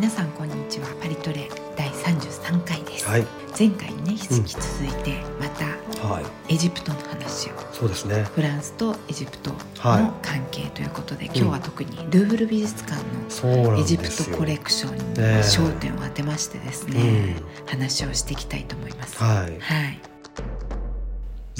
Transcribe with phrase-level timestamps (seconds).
[0.00, 0.88] 皆さんこんにちは。
[0.98, 3.26] パリトレ第33回です、はい。
[3.50, 5.66] 前回にね引き続いてまた
[6.08, 6.54] はい。
[6.54, 7.52] エジプトの話を。
[7.70, 8.22] そうですね。
[8.34, 10.26] フランスとエジプトのはい。
[10.26, 12.98] 関係ということで、今日は特にルーブル美術館
[13.46, 17.36] のエジプトコレクションにね焦点を当てましてですね、
[17.66, 19.22] 話をしていきたいと思います。
[19.22, 19.60] はい。
[19.60, 20.00] はい、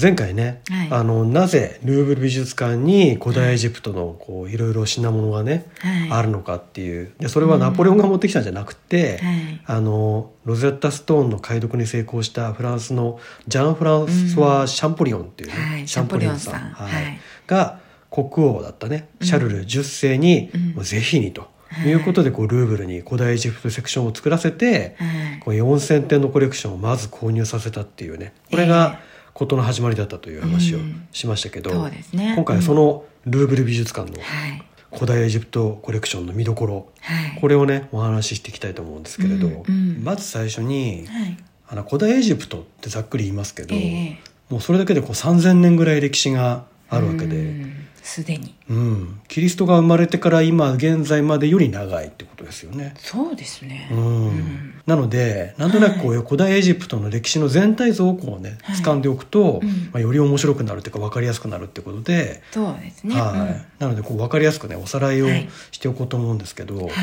[0.01, 0.87] 前回ね、はい。
[0.91, 7.13] あのなぜルーブル美術館に古代エジプトのこういろいろ品物がね、はい、あるのかっていう。
[7.19, 17.03] でそれはナポレオンが持ってきたんじゃなくて、はい、あのロゼッタ・ストーンの解読に成功したフランスのジャン・フランスワ・シャンポリオンっていうね、はい、シャンポリオンさん、はい。
[17.03, 17.79] はい、が
[18.11, 19.07] 国王だったね。
[19.21, 20.61] シャルル10世に、うん。
[20.71, 21.49] もうぜひにと。
[21.85, 21.91] い。
[21.93, 25.05] うことでこうルーブルに古代エジプトセクションを作らせて、は
[25.37, 25.39] い。
[25.39, 28.33] こう4,000点のコレクションをまず購入させたっていうね。
[28.51, 28.99] これが
[29.33, 31.07] 事の始まりだったという話をうん。
[31.11, 32.33] しましたけど、そうですね。
[32.35, 34.63] 今回はそのルーブル美術館のはい、
[34.93, 40.03] 古代エジプトコレクションの見どころはい、これをねお話ししていきたいと思うんですけれど、うんうん。
[40.03, 41.37] まず最初にはい、
[41.69, 44.19] あの古代エジプトってざっくり言いますけど、ええ。
[44.49, 47.37] もうそれだけでこう3,000年ぐらい歴史があるわけで。
[47.37, 48.55] うんすでに。
[48.69, 52.93] うん、キリストが生まれてから今現在までより長いってことですよね。
[52.97, 53.89] そうですね。
[53.91, 54.27] うん。
[54.27, 54.81] うん。
[54.87, 58.75] なのでなんとなくこういう古代エジプトの歴史の全体像をこうねはい。
[58.77, 59.69] 掴んでおくと、うん。
[59.91, 63.15] まあ、より面白くなるっていうか分かりやすくなるってことで、そうですね。
[63.15, 63.81] はい。
[63.81, 65.47] なのでこう分かりやすくねおさらいをはい。
[65.71, 66.93] しておこうと思うんですけど、うんはい、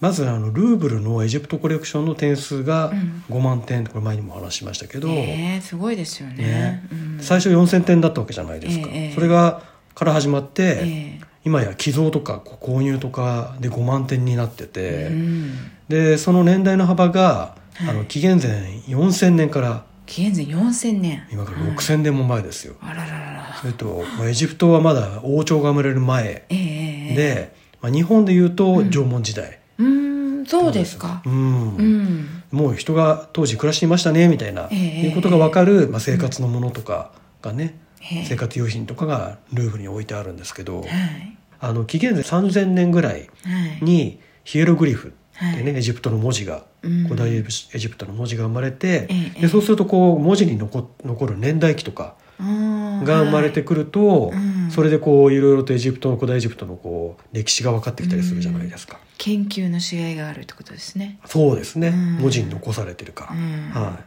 [0.00, 3.24] まずあのルーブルのエジプトコレクションの点数がうん。
[3.28, 6.36] 5万点これ前にも話しましたけど、ええすごいですよね。
[6.36, 6.88] ね。
[6.92, 8.88] うん最初4,000点だったわけじゃないですか。
[8.92, 9.62] ええそれが
[9.94, 15.52] から始まって、え今や寄贈とか購入とかで5万点になってえて、うん。
[15.88, 17.88] でその年代の幅が、はい。
[17.88, 18.50] あの紀元前
[18.86, 21.26] 4000年から紀元前4000年。
[21.30, 23.54] 今からはい6000年も前ですよ、あらららら。
[23.60, 30.07] それと、まあエジプトはまだ王朝が生まれる前ええええで、まあ、日本でいうとうん縄文時代、うーん、
[30.48, 31.22] そうですか。
[31.26, 32.42] うんうん。
[32.50, 41.36] もう人が当時暮らしていましたねみたいな、ええいうことが分かる、まあ、生活のものとかがね、ええ生活用品とかがルーブルに置いてあるんですけど、はい。
[41.60, 43.84] あの紀元前3000年ぐらいはい。
[43.84, 47.42] にヒエログリフはいでね、エジプトの文字がうん古代エ
[47.78, 54.70] ジプトの文字が生まれて、ええでそうするとこう文字に残残る年代記とかがが生まれてくると、うん。
[54.70, 61.18] それでこういろいろとエジプトの古代エジプトのこう歴史が分かってきたりするじゃないですか、研究のしがいがあるってことですね。
[61.26, 62.16] そうですね、うん。
[62.18, 63.26] 文字に残されてるか。
[63.26, 63.70] ら、うん。
[63.70, 63.98] は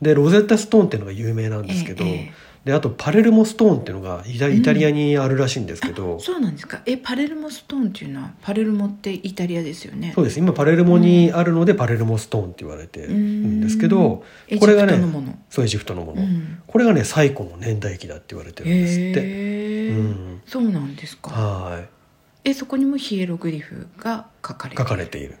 [0.00, 6.82] い、でロゼッタストーンっていうのが有名なんですけど、えええであとパレルモストーンっていうのがイタイタリアにあるらしいんですけど、そうなんですか。
[6.84, 10.12] え、パレルモストーンっていうのはパレルモってイタリアですよね。
[10.14, 10.38] そうです。
[10.38, 15.38] 今パレルモにあるのでパレルモストーンって言われてるんですけど、うんこれがねエジプトのもの。
[15.48, 16.62] そうエジプトのもの、うん。
[16.66, 20.42] これがね最古の年代記だって言われてるんですって、うん。
[20.46, 21.30] そうなんですか。
[21.30, 21.88] はい。
[22.44, 24.88] え、そこにもヒエログリフが書かれて書る。
[24.88, 25.36] かれている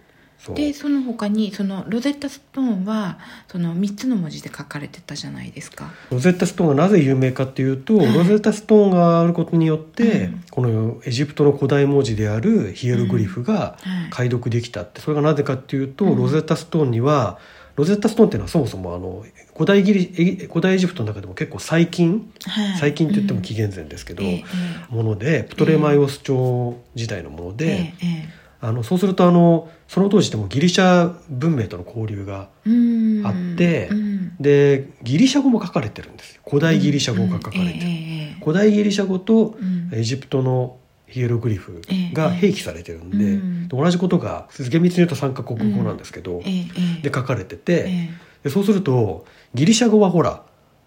[0.54, 3.18] でその他にそのロゼッタストーンは
[3.48, 5.90] その3つの文字で書かれてたじゃないですか。
[6.10, 8.14] ロゼッタストーンがなぜ有名かっていうと、はい。
[8.14, 10.44] ロゼッタストーンがあることによって、うん。
[10.50, 14.10] このエジプトの古代文字であるヒエログリフがはい。
[14.10, 15.00] 解読できたって。
[15.00, 16.18] それがなぜかっていうと、うん。
[16.18, 17.38] ロゼッタストーンには
[17.76, 19.24] ロゼッタストーンっていうのはそもそもあの
[19.54, 22.78] 古代ギリエ古代エジプトの中でも結構最近はい。
[22.78, 23.42] 最近って言ってもうん。
[23.42, 24.44] 紀元前ですけど、ええ
[24.88, 28.06] ものでプトレマイオス朝時代のもので、ええ
[28.36, 33.26] えあのそうするとあのその当時でもギリシャ文明との交流がえうん。
[33.26, 34.36] あってうん。
[34.38, 36.42] でギリシャ語も書かれてるんですよ。
[36.48, 37.80] 古代ギリシャ語が書かれてる、うん。
[37.82, 39.90] ええええ古代ギリシャ語とうん。
[39.92, 40.76] エジプトの
[41.06, 43.68] ヒエログリフええが併記されてるんで,、うん。
[43.68, 46.64] で同じことが厳密に言うと3カ国語なんですけど、えええ
[47.00, 47.02] え。
[47.08, 48.10] で書かれてて、え。
[48.44, 50.42] でそうするとギリシャ語はほら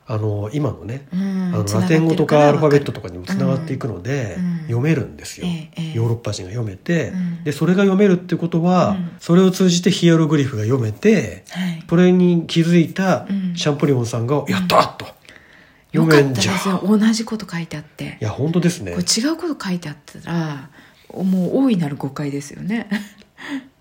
[0.06, 4.54] あの今のね、えうんあのラテン語とかアルファベットとかかにもつながっていくので、うん。
[4.64, 5.94] 読めるんですよ、ええええ。
[5.94, 7.44] ヨーロッパ人が読めて、うん。
[7.44, 9.12] でそれが読めるってことは、うん。
[9.20, 11.44] それを通じてヒエログリフが読めて
[11.90, 13.56] それに気づいたうん。
[13.56, 15.06] シャンポリオンさんが「やった!」と
[15.92, 16.54] 「よか読めんじゃ。
[16.54, 16.98] んったですよ。
[16.98, 18.18] 同じこと書いてあって。
[18.20, 18.92] いや本当ですね。
[18.92, 20.70] これ違うこと書いてあったら
[21.14, 22.90] もう大いなる誤解ですよね。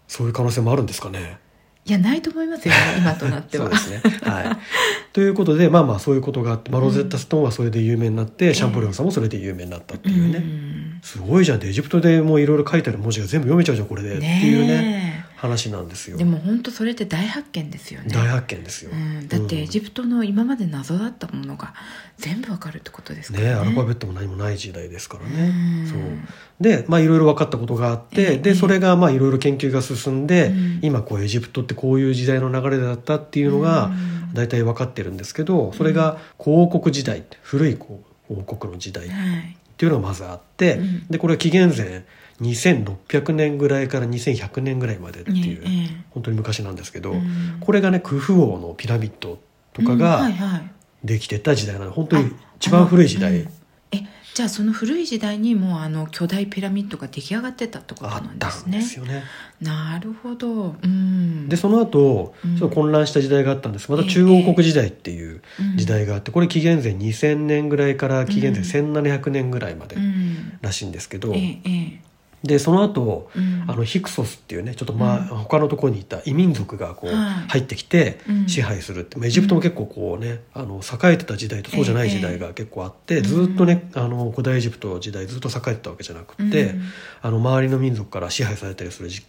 [0.08, 1.38] そういう可能性もあるんですかね
[1.84, 3.64] いやないと思いますよね 今となっては。
[3.64, 4.20] そうですね。
[4.22, 4.56] はい。
[5.12, 11.00] ということでまあまあそういうことがあって、まあ、ロゼッタストーンはそれで有名になって、シャンポリオンさんもそれで有名になったっていうね、ん。
[11.02, 11.58] すごいじゃん。
[11.58, 16.14] ってエジプトでもういろいろ書いてある文字が全部読めちゃうじゃんこれで、っていうねね話なんですよ。
[16.16, 18.14] えでも本当それって大発見ですよね。
[18.14, 21.74] 大発見ですよ、うん、だってエジプトの今まで謎だったものが
[22.16, 23.50] 全部わかるってことですからね。
[23.50, 25.88] ねアルファベットも何もない時代ですからね、うん。
[25.88, 25.98] そう
[26.62, 30.78] でまあいろいろ分かったことがあって、ええでそれがまあいろいろ研究が進んで、うん。
[30.82, 34.34] 今こうエジプトってこういう時代の流れだったっていうのがうん。
[34.34, 38.00] 大体分かってるんですけどそれが古王国時代古いこ
[38.30, 39.56] う王国の時代っはい。
[39.76, 41.06] ていうのがまずあって、うん。
[41.08, 42.04] でこれは紀元前
[42.40, 47.58] 2600年ぐらいから2100年ぐらいまでっていう、えええ本当に昔なんですけど、うん。
[47.60, 49.38] これがねクフ王のピラミッド
[49.72, 49.98] とかうん。
[49.98, 50.28] が
[51.04, 51.92] できてた時代なの。
[51.92, 53.48] 本当に一番古い時代
[54.34, 58.78] じゃあその古い時代にもうあの巨大ピラミッドが出来上がってたってことあなんですね。
[58.78, 59.24] ですよね。
[59.60, 60.74] なるほど。
[60.82, 61.48] うん。
[61.50, 62.56] でその後、うん。
[62.56, 63.90] ちょっと混乱した時代があったんです。
[63.90, 68.96] また中央国時代っていううん時代があってこれ紀元前2000年ぐらいから紀元前うん。
[68.96, 72.00] 1700年ぐらいまでうんらしいんですけど、えええ
[72.44, 73.64] でその後えうん。
[73.68, 75.24] あのヒクソスっていうねちょっとまあ、うん。
[75.26, 77.48] 他のところにいた異民族がこうはい。
[77.48, 78.48] 入ってきてうん。
[78.48, 86.82] 支配するって、まあエジプトも結構こうねあの栄えてた時代とそうじゃない時代が結構あって、ええずっとねあの古代エジプト時代ずっと栄えてたわけじゃなくって、うん。
[87.22, 89.22] あの周りの民族から支配されたりする時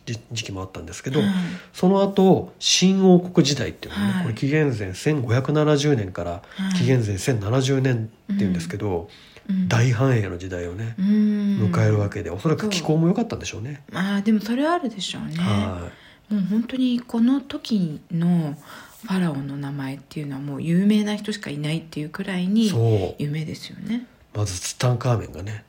[0.44, 1.30] 期もあったんですけど、はい。
[1.74, 4.24] その後新王国時代っていうのはね、はい。
[4.24, 6.74] これ紀元前1570年からはい。
[6.78, 9.08] 紀元前1070年っていうんですけど、うん
[9.68, 11.06] 大繁栄の時代をね、うん。
[11.72, 13.84] 迎えるわけでおそらく気候も良かったんでしょうね。
[13.94, 15.36] ああでもそれはあるでしょうね。
[15.38, 15.90] は
[16.30, 18.56] もう本当にこの時の
[19.04, 22.72] ファラオの名前っていうのはもう有名な人しかいないっていうくらいい、に
[23.20, 24.08] 有名ですよね。
[24.34, 25.66] まずツタンカーメンがね。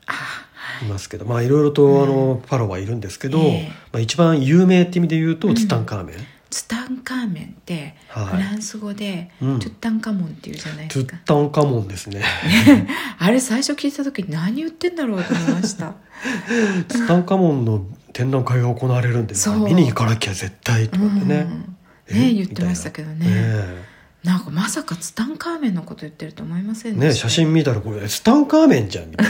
[0.81, 0.85] い。
[0.85, 3.67] ますけどまあいろいろとあの、ファローはいるんですけど、ええ。
[3.91, 6.15] まあ、一番有名って意味で言うとうんツタンカーメン、
[6.55, 8.25] ツタンカーメンってはい。
[8.27, 9.59] フランス語でうん。
[9.59, 12.23] トゥッタンカモンっていうじゃないでトゥすか、ッタンカモンですね。
[13.19, 15.95] あれ最初聞いた時何言ってんだろうと思いました。
[16.87, 19.65] ツタンカモンの展覧会が行われるんでそう。
[19.65, 21.75] 見に行かなきゃ絶対とかってね、うん。
[22.07, 22.19] え？
[22.19, 23.25] ね言ってましたけどね。
[23.25, 23.94] ね
[24.25, 29.27] なんかまさかツタンカーメンのこと言ってると思いませんね写真見たらこれツタンカーメンじゃんみたい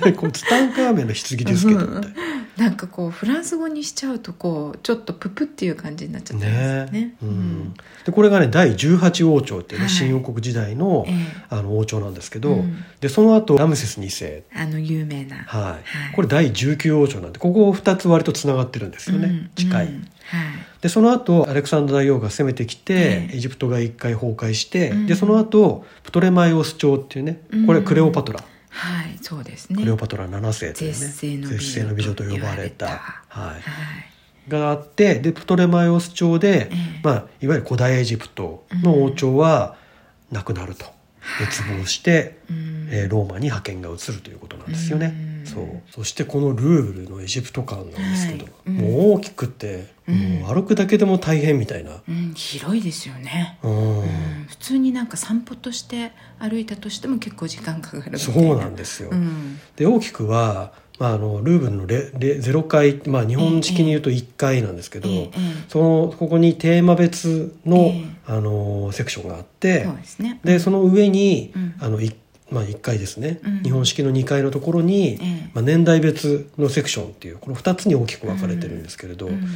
[0.00, 0.12] な。
[0.18, 2.14] これツタンカーメンの棺ですけどみたいな
[2.56, 9.94] なんかこうフランス語にしちゃうとこうちょっとププっていう感じになっちゃってますよねねうん、でこれがね第18王朝っていうね、はい。
[9.94, 11.14] 新王国時代の,、ええ。
[11.50, 12.84] あの王朝なんですけど、うん。
[13.00, 14.44] でその後ラムセス2世。
[14.54, 15.36] あの有名な。
[15.36, 15.82] はい、はい。
[16.14, 19.50] これ第19王朝なんでここ2つ割とつながってるんですよね、うん。
[19.56, 19.88] 近い
[20.80, 23.36] でその後アレクサンダー大王が攻めてきて、ええ。
[23.36, 25.06] エジプトが一回崩壊して、うん。
[25.06, 29.76] でその後プトレマイオス朝っていうねこれクレオパトラ、はいそうですね。
[29.76, 32.86] クレオパトラ7世というね絶世の美女と呼ばれた。
[32.86, 32.98] はい。
[33.28, 33.62] はい。
[34.48, 37.00] があってでプトレマイオス朝で、ええ。
[37.02, 39.76] まあ、いわゆる古代エジプトの王朝は
[40.30, 40.86] なくなると、
[41.38, 42.88] 滅亡して、うん。
[42.90, 45.46] えーローマに覇権が移るということなんですよね、うん。
[45.46, 45.82] そう。
[45.90, 48.52] そしてこのルーブルのエジプト館なんですけど、はい。
[48.66, 48.74] うん。
[48.76, 50.40] もう大きくて、うん。
[50.40, 52.34] もう歩くだけでも大変みたいな、うん。
[52.34, 53.58] 広いですよね。
[53.62, 53.98] うん。
[54.00, 54.06] うん。
[54.48, 59.58] 普通になんか散歩として歩いたとしても結構時間かかるそうなんですよ、うん。
[59.76, 65.30] で大きくは、まあ、あのルーブルのレレ0階、まあ、日本式に言うと1階なんですけど、ええええ
[65.68, 68.14] そのここにテーマ別の,、ええ。
[68.26, 70.40] あのセクションがあってそうですね。
[70.44, 71.74] でその上に、うん。
[71.80, 72.14] あのい
[72.50, 73.62] まあ、1階ですね、うん。
[73.62, 75.50] 日本式の2階のところに、ええ。
[75.54, 79.48] まあ、年代別のセクションっていうこの2つに大きく分かれてるんですけれど、うん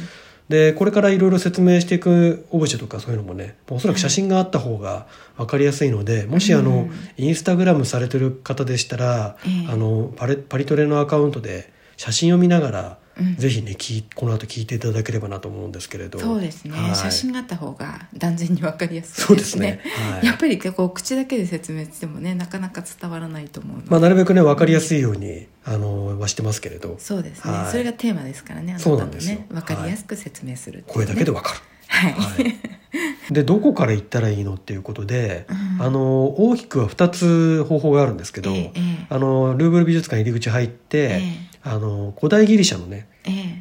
[0.49, 5.05] でこれからいろいろ説明していくオブジェとかそういうのもねおそらく写真があった方が
[5.37, 6.91] 分かりやすいのでもしあの、うん。
[7.17, 9.71] インスタグラムされてる方でしたら、ええ。
[9.71, 13.35] あのパレパリトレのアカウントで写真を見ながら、うん。
[13.35, 16.19] ぜひね聞いこの後聞いていただければなと思うんですけれど。
[16.19, 16.95] そうですね、はい。
[16.95, 19.81] 写真があった方が断然に分かりやすいそうですね。
[20.13, 20.25] はい。
[20.25, 26.95] やっぱりこう口だけで説明してもねなかなか伝わらないと思うので、まあ、なるべくね分かりやすいようにあのはしてますけれど。
[26.99, 27.71] そうですね、はい。
[27.71, 29.35] それがテーマですからねあなたのそうなんですよ。
[29.35, 30.83] ね分かりやすく説明するね。
[30.87, 31.59] 声だけで分かる。
[31.89, 32.55] はい、はい、
[33.33, 35.85] でどこから行ったらいいのっていうことで、うん。
[35.85, 39.05] あの大きくは2つ方法があるんですけど、ええええ。
[39.09, 43.08] あのルーブル美術館入り口入って、えあの古代ギリシャのねええ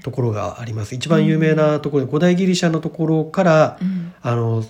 [0.02, 0.94] ところがあります。
[0.94, 4.12] 一番有名なところで、古代ギリシャのところから、うん。
[4.22, 4.64] あの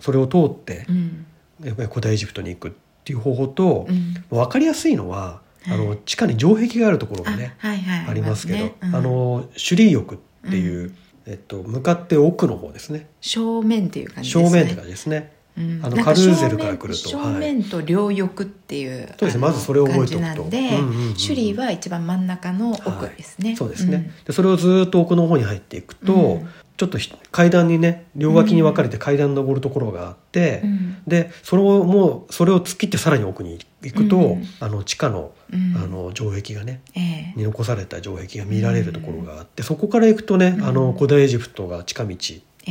[0.00, 1.26] それを通ってう、ん。
[1.64, 2.72] やっぱり古代エジプトに行くっ
[3.04, 4.14] ていう方法とう、ん。
[4.30, 10.92] 分かりやすいのは、あはの地下に城壁があるところあがねはいはいありますけど、あの首里翼っていう、う
[11.26, 13.08] えっと、向かって奥の方ですね。
[13.20, 14.48] 正面っていう感じですね。
[14.48, 15.32] 正面って感じですね。
[15.56, 15.80] うん。
[15.82, 17.34] あのカルーゼルから来ると正はい。
[17.34, 19.40] 面と両翼っていうそうですね。
[19.40, 20.50] まずそれを覚えておくと。
[20.50, 26.48] で、うんうんうんうん首里は一番真ん中の奥ですね、そうですね、でそれをずっと奥の方に入っていくと、うん。
[26.76, 30.70] ちょっとひ階段にね両脇に分かれて階段登るところがあって、うん。
[30.70, 34.44] うんでそれをもうそれを突っ切ってさらに奥に行くと、うん。
[34.60, 35.76] あの地下の,、うん。
[35.76, 37.34] あの城壁がねええ。
[37.36, 40.64] に残された城壁が見られるところがあって、そこから行くとね、うん。
[40.64, 42.16] あの古代エジプトが近道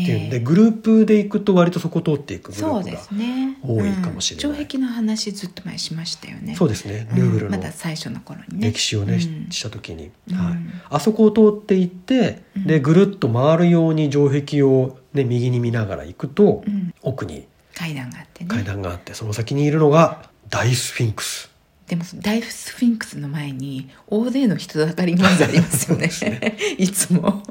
[0.02, 0.44] っていうんで、ええ。
[0.44, 4.52] グループで行くと割とそこ通っていくグループが多いかもしれない。
[4.52, 4.56] うん。
[4.58, 6.56] 城壁の話ずっと前しましたよね。
[6.56, 7.08] そうですね。
[7.12, 8.68] うんルーブルのまだ最初の頃にね。
[8.68, 10.36] 歴史をね、した時に、うん。
[10.36, 10.58] はい、
[10.90, 12.68] あそこを通っていって、うん。
[12.68, 16.94] でぐるっと回るように城壁を、ね、右に見ながら行くと、うん。
[17.02, 18.50] 奥に階段があってね。
[18.50, 21.50] 階段があってその先にいるのが大スフィンクス
[21.88, 26.10] でもその大スフィンクスの前に大勢の人だかりがまずありますよね。
[26.80, 27.44] いつも。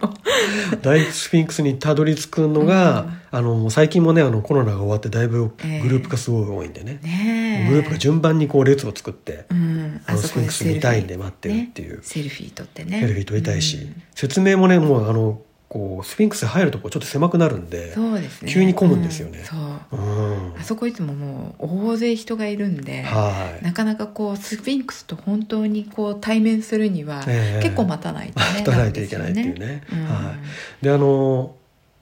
[0.83, 3.19] 大スフィンクスにたどり着くのが、うん。
[3.31, 5.83] あの最近もねあのコロナが終わってだいぶグえ。
[5.85, 7.71] えループがすごい多いんでね、ねえ。
[7.71, 10.03] グループが順番にこう列を作って、うん。
[10.05, 11.99] あのスフィンクス見たいんで待ってるっていう。
[11.99, 11.99] ね。
[12.03, 13.01] セルフィー撮ってね。
[13.01, 14.03] テレビ撮りたいし、うん。
[14.17, 15.41] 説明もねもうあの
[15.75, 18.53] こうスフィンクス入るとこちょっと狭くなるんでそうですね。
[18.53, 19.41] 急に混むんですよね。
[19.41, 20.01] うんそう。
[20.01, 20.55] うん。
[20.57, 23.65] あそこいつももう大勢人がいるんではい。
[23.65, 27.63] なかなかこうスフィンクスと本当にこう対面するにはええ。
[27.65, 29.83] 結構待たないとね、 待たないといけないっていうね。
[29.93, 30.37] うんは
[30.81, 30.85] い。
[30.85, 31.57] であの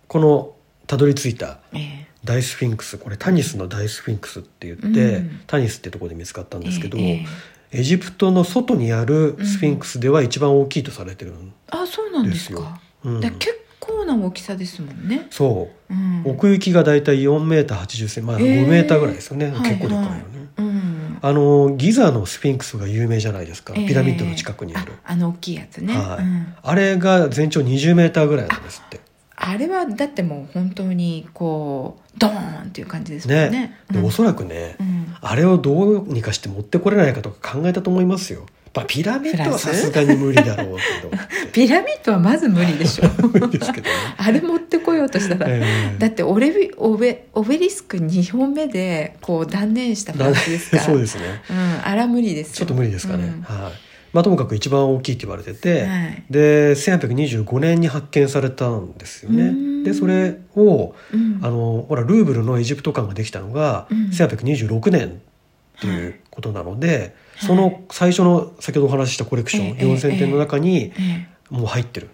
[0.07, 0.53] この
[0.87, 2.07] たどり着いたええ。
[2.25, 5.41] 大スフィンクスこれタニスの大スフィンクスって言って、うん。
[5.47, 7.27] タニスってところで見つかったんですけど、えええ
[7.73, 7.81] え。
[7.81, 12.61] エジプトの外にあるスフィンクスでは一番大きいとされてるんあそうなんですか。
[12.61, 12.79] ですよ。
[13.05, 13.21] うん。
[13.39, 15.93] 結構な大きさですもんね、そう。
[15.93, 18.29] うん、奥行きがだいたい4メーター80センチ。
[18.29, 20.23] まあへえ5メーターぐらいですよね、はい結構でかいよね、はい
[20.59, 21.19] うん。
[21.21, 23.89] あのギザのスフィンクスが有名じゃないですか、ええ。
[23.89, 24.93] ピラミッドの近くにある。
[25.05, 26.25] ああの大きいやつね、はい。
[26.25, 26.55] うん。
[26.63, 29.01] あれが全長20メーターぐらいなんですって。
[29.35, 33.51] あれはだってもう本当にこうドーンっていう感じですもんね。
[33.51, 33.79] ね。
[33.91, 34.05] でうん。
[34.07, 35.17] おそらくね、うん。
[35.21, 43.03] あれをどうにかして持ってこれないかとか考えたと思いますよ、まあ、ピラミッドはさすがに無理だろうけど ピラミッドはまず無理でしょ。
[43.49, 45.63] ですけどね、 あれ持ってこようとしたら、え
[45.97, 45.99] え。
[45.99, 50.83] だってオレビオベオベリスク2本目でこう断念したフランスですから。
[50.85, 51.23] そうですね。
[51.51, 52.55] うん、あら無理ですよ。
[52.55, 53.43] ちょっと無理ですかね、うん。
[53.43, 53.73] はい。
[54.15, 56.25] まあ、ともかく一番大きいって言われてて、はい。
[56.31, 59.85] で1825年に発見されたんですようねん。
[59.85, 61.41] でそれをうん。
[61.43, 64.09] あのほらルーブルのエジプト館ができたのがうん。
[64.09, 72.09] 1826年っていはいうことなので、はいその最初の先ほどお話ししたコレクション、ええ4000点の中にええもう入ってる、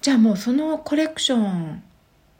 [0.00, 1.82] じゃあもうそのコレクション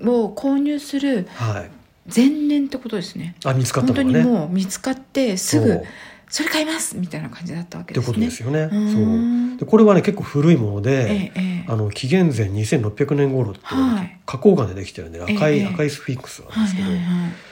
[0.05, 1.71] を購入するはい、
[2.15, 3.37] 前年ってことですね。
[3.45, 5.83] あ見つかった本当のがねにもう見つかってすぐ
[6.29, 8.07] それ買いますみたいな感じだったわけですね。
[8.07, 8.69] ことですよね。
[8.71, 9.59] そう。
[9.59, 11.65] でこれはね結構古いもので、ええええ。
[11.69, 14.19] あの紀元前2600年頃ってはい。
[14.27, 17.50] 花崗岩でできてるんで赤い、ええ赤いスフィンクスなんはいですけど、はいはいだか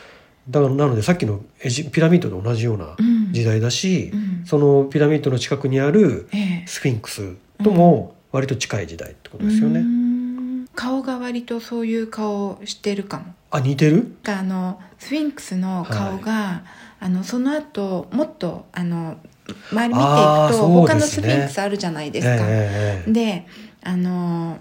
[0.50, 1.40] らなのでさっきの
[1.92, 3.32] ピラミッドと同じようなうん。
[3.32, 4.42] 時代だし、うん。
[4.46, 6.66] そのピラミッドの近くにあるええ。
[6.66, 9.80] スフィンクスとも割と近い時代ってことですよね。
[9.80, 10.68] うーん。
[10.74, 13.24] 顔が割とそういう顔をしてるかも。
[13.50, 14.16] あ似てる？
[14.26, 16.64] あのスフィンクスの顔が、
[17.00, 19.16] あのその後もっとあの
[19.72, 20.12] 周り見てい
[20.50, 23.12] くと、他のスフィンクスあるじゃないですか、ええええ。
[23.12, 23.46] で
[23.82, 24.58] あの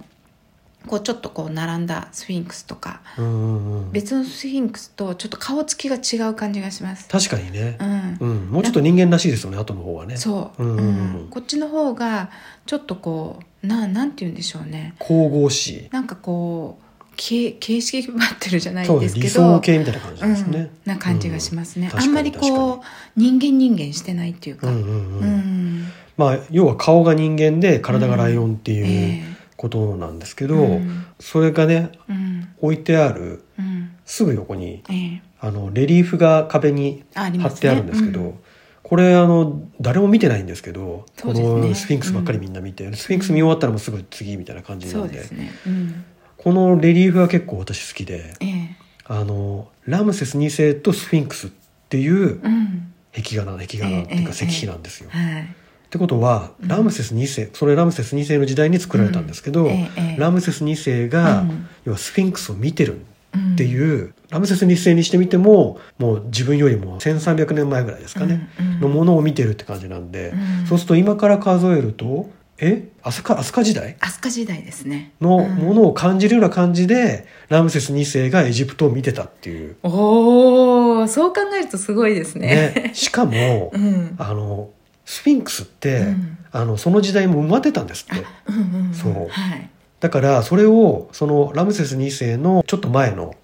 [0.87, 3.91] こうちょっとこう並んだスフィンクスとかうんうんうん。
[3.91, 7.07] 別のスフィンクスとちょっと顔つきが違う感じがします。
[7.07, 7.77] 確かにね。
[7.79, 8.49] う、ん、うん。
[8.49, 10.17] もうちょっと人間らしいですよね後の方はね。
[10.17, 10.85] そう、うんうんうん。
[10.85, 12.29] うんこっちの方が
[12.65, 14.95] ちょっとこうななんて言うんでしょうね。
[14.99, 15.89] 神々しい。
[15.91, 21.99] なんかこう形形式ばってるじゃないですけど理想系みたいな感じですね、うん、な感じがしますね、うん。
[21.99, 22.79] あんまりこう
[23.15, 25.91] 人間人間してないっていうか、うんうんうんうん。
[26.15, 31.05] まあ要は顔が人間で体がライオンっていうえことなんですけど、うん。
[31.19, 32.49] それがねえうん。
[32.61, 33.91] 置いてあるうん。
[34.05, 35.21] すぐ横にええ。
[35.39, 38.39] あのレリーフが壁に貼ってあるんですけど、うん。
[38.83, 41.33] これあの誰も見てないんですけどね。
[41.33, 46.05] のスフィンクスばっかりみんな見て、スフィンクス見終わったらもうすぐ次みたいな感じなんですね、うん、
[46.37, 48.77] このレリーフが結構私好きでええ。
[49.05, 51.49] あのラムセス2世とスフィンクスっ
[51.89, 52.93] ていううん。
[53.13, 55.09] 壁画な壁画なっていうか石碑なんですよ。
[55.09, 55.55] はい
[55.87, 56.67] ってことはうん。
[56.67, 59.69] ラムセス2世それラムセス2世の時代に作られたんですけど、
[60.17, 61.67] ラムセス2世が、うん。
[61.85, 63.01] 要はスフィンクスを見てる
[63.33, 68.49] うんっていう、ラムセス2世にしてみてももう自分よりも1300年前ぐらいですかね、
[68.81, 70.67] のものを見てるって感じなんで、うん。
[70.67, 72.29] そうすると今から数えると
[72.59, 73.95] え飛鳥飛鳥時代？
[73.99, 75.13] 飛鳥時代ですね。
[75.21, 75.55] のうん。
[75.55, 82.73] ものを感じるような感じで、ラムセス2世がエジプトを見てたっていう、おおそう考えるとすごいですね。
[82.75, 84.15] ね、しかも、 うん。
[84.17, 84.69] あの
[85.07, 86.37] スフィンクスって、うん。
[86.51, 88.25] あのその時代も埋まってたんですって。
[88.47, 88.93] うんうんん。
[88.93, 89.13] そう。
[89.29, 89.69] はい。
[90.01, 93.35] だからそれをそのラムセス2世のちょっと前のはい。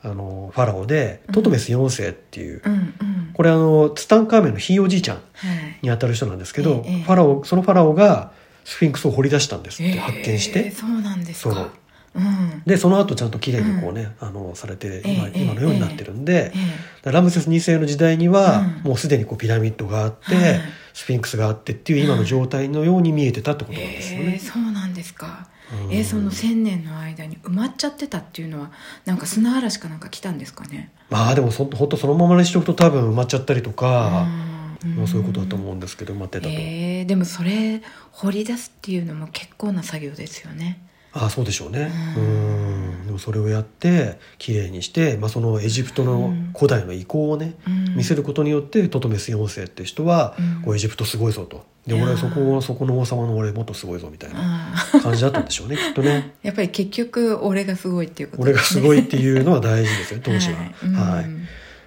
[0.00, 1.34] あのファラオでうん。
[1.34, 3.30] トトメス4世っていう、うんうん。
[3.32, 5.78] これあのツタンカーメンのひいおじいちゃんはい。
[5.82, 8.32] にあたる人なんですけど、ええファラオそのファラオが
[8.64, 10.72] スフィンクスを掘り出したんですって、ええ発見して。
[10.72, 11.70] そうなんですか。
[12.14, 12.20] う。
[12.20, 12.62] ん。
[12.66, 16.52] でその後ちゃんときれいにこうね、あのされて今,、ええ今のようになってるんで、
[17.04, 18.90] えラムセス2世の時代には、うん。
[18.90, 20.60] もうすでにこうピラミッドがあって、はい
[20.98, 24.38] スフィンクスがあってっていう今の状態のように見えてたってことなんですよええね。
[24.40, 25.46] そうなんですか。
[25.86, 25.92] うん。
[25.94, 28.72] えーその千年の間に埋まっちゃってたっていうのは
[29.04, 30.90] なんか砂嵐かなんか来たんですかね。
[31.08, 34.26] まあでもそほんとそのままにしておくと多分埋まっちゃったりとか、
[34.84, 34.96] うん。
[34.96, 36.50] まあ、そういうことだと思うんですけど埋まってたと。
[36.50, 40.80] えーでもそれ掘り出すっていうのも結構な作業ですよね
[41.24, 41.90] あそうでしょうね。
[42.16, 43.02] ううん。
[43.02, 47.96] んでもそれをやって綺麗にして、まあ、そのエジプトの古代の遺構をね、うん。
[47.96, 50.62] 見せることによってトトメス4世って人は、うん。
[50.62, 51.64] こうエジプトすごいぞと。
[51.86, 56.34] で俺はそこそこの王様の俺もっとすごいぞみたいなあ感じだったんでしょうねきっとね。
[56.44, 60.58] やっぱり結局俺がすごいっていうこと俺がすごいっていうのは大事ですよ 当時は。
[60.58, 61.16] はい。
[61.16, 61.24] はい。
[61.24, 61.46] うん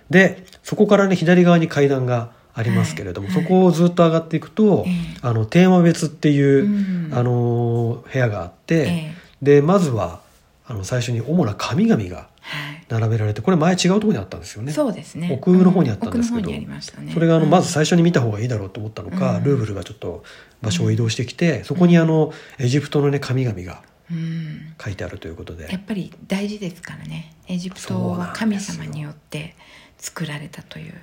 [0.10, 4.94] でそこからね左側に階段がありますけれども、はいそこをずっと上がっていくと、ええ。
[5.22, 7.10] あのテーマ別っていう、うん。
[7.14, 10.22] あのー部屋があって、ええでまずは
[10.66, 12.82] あの最初に主な神々がはい。
[12.90, 14.72] 並べられてこれ前違うところにあったんですよね。
[14.74, 15.30] そうですね。
[15.32, 16.68] 奥の方にあったんですけどね。
[17.14, 17.52] それがあのうん。
[17.52, 19.44] まず最初に見た方がいいだろうと思ったのか、うん。
[19.44, 20.24] ルーブルがちょっと
[20.62, 24.74] 場所を移動してきて、そこにあのエジプトのね神々がうん。
[24.84, 25.72] 書いてあるということで。
[25.72, 27.34] やっぱり大事ですからね。
[27.48, 29.56] エジプトは神様によって
[29.98, 30.94] 作られたという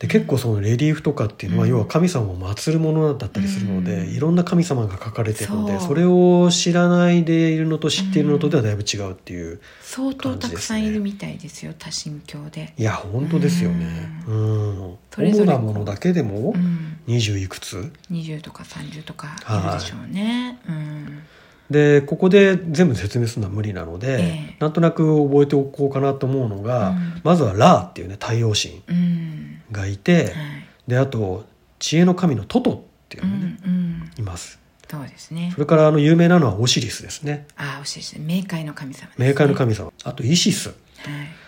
[0.00, 1.70] で結構そのレリーフとかっていうのは、うん。
[1.70, 4.14] 要は神様を祀るものだったりするので、うん。
[4.14, 12.72] いろんな神様が書かれてるのでそれを知らないでいるのと知っているのとではだいぶ違うっていう、相当たくさんいるみたいですよ多神教で。
[12.78, 13.86] いや本当ですよね。
[14.26, 14.98] うん。
[15.18, 16.96] 主なものだけでもうん。
[17.06, 20.89] 20いくつ？20とか30とかいるでしょうね、うん
[21.70, 24.56] でここで全部説明するのは無理なので、ええ。
[24.58, 27.20] なんとなく覚えておこうかなと思うのが、うん。
[27.22, 29.62] まずはラーっていうね太陽神うん。
[29.70, 30.34] がいて、はい。
[30.88, 31.44] であと
[31.78, 34.10] 知恵の神のトトっていううのがね、んうん。
[34.18, 34.58] います。
[34.90, 35.50] そうですね。
[35.54, 37.46] それからあの有名なのはオシリスですね。
[37.56, 39.92] ああ惜しいですね冥界の神様ね、冥界の神様。
[40.02, 40.70] あとイシス。
[40.70, 40.76] はい。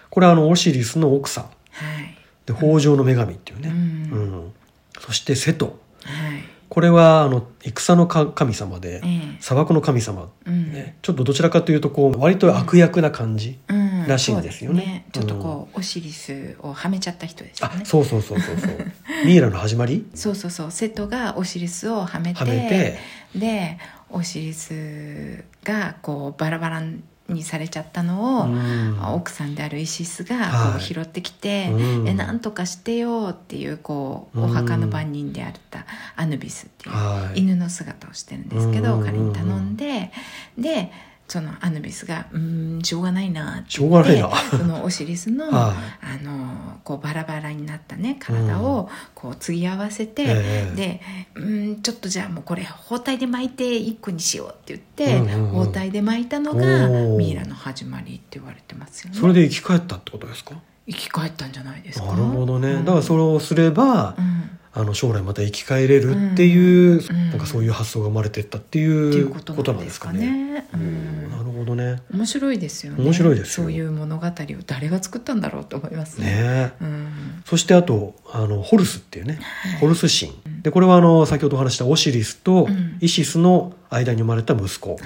[0.09, 1.45] これはあのオシリスの奥さん。
[1.45, 2.17] はい。
[2.47, 4.13] で豊穣の女神っていうね、うん。
[4.13, 4.53] うん。
[5.01, 5.81] そしてセト。
[6.05, 9.37] はいこれはあの戦のか神様でええ。
[9.41, 10.73] 砂漠の神様、うん。
[10.73, 14.07] ね、ちょっとどちらかというとこう割と悪役な感じ、うん。
[14.09, 15.05] らしいんですよね。
[15.13, 17.81] ちょっとこう、オシリスをはめちゃった人ですよね。
[17.83, 18.71] あそうそうそうそうそう。
[19.27, 20.07] ミイラの始まり？
[20.15, 20.71] そうそうそう。
[20.71, 22.99] セトがオシリスをはめてはめて。
[23.39, 23.77] で
[24.09, 27.03] オシリスがこうバラバラに
[27.43, 29.15] されちゃったのを、うん。
[29.15, 30.73] 奥さんであるイシスがはい。
[30.73, 32.09] こう拾ってきて「うん。
[32.09, 35.87] えなんとかしてよ」っていうこううんお墓の番人であった
[36.17, 39.05] アヌビスっていうはい犬の姿をしてるんですけどうん。
[39.05, 40.13] 彼に頼んで
[40.59, 40.93] で
[41.33, 43.71] そのアヌビスが「うーんしょうがないな」って。
[43.71, 44.29] しょうがないな。
[44.51, 46.21] そのオシリスの, はい。
[46.21, 50.77] あのこうバラバラになったね体をこう継ぎ合わせて、ええ。
[50.77, 51.01] で
[51.35, 55.51] 「うんちょっとじゃあもうこれ包帯で巻いて一個にしよう」って言って、うんうんうん。
[55.53, 59.19] 包帯で巻いたのがミイラの始まりって言われてますよね。
[59.19, 60.55] それで生き返ったってことですか？
[60.87, 62.07] 生き返ったんじゃないですか？
[62.09, 62.85] なるほどね、うん。
[62.85, 70.31] だからそれをすれば、うんあの将来また生き返れるっていう、うんなんかそういう発想が生まれてったっていいううことなんんですかかね。
[70.31, 71.31] ね、ううんん。
[71.31, 72.03] なるほどね。
[72.13, 73.03] 面白いですよね。
[73.03, 73.65] 面白いですよ。
[73.65, 74.31] そういう物語を
[74.67, 76.27] 誰が作ったんだろうと思いますね。
[76.27, 77.09] ねうん。
[77.47, 79.81] そしてあとあのホルスっていうね、はい。
[79.81, 80.33] ホルス神。
[80.63, 82.97] でこれはあの先ほどお話したオシリスとうん。
[83.01, 85.01] イシスの間に生まれた息子、はい。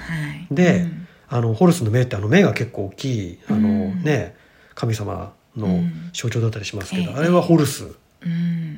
[0.53, 1.07] でうん。
[1.29, 4.03] あのホルスの目ってあの目が結構大きいあの、うん。
[4.03, 4.35] ね
[4.75, 6.09] 神様うのん。
[6.13, 7.17] 象徴だったりしますけど、ええ。
[7.17, 7.95] あれはホルスうん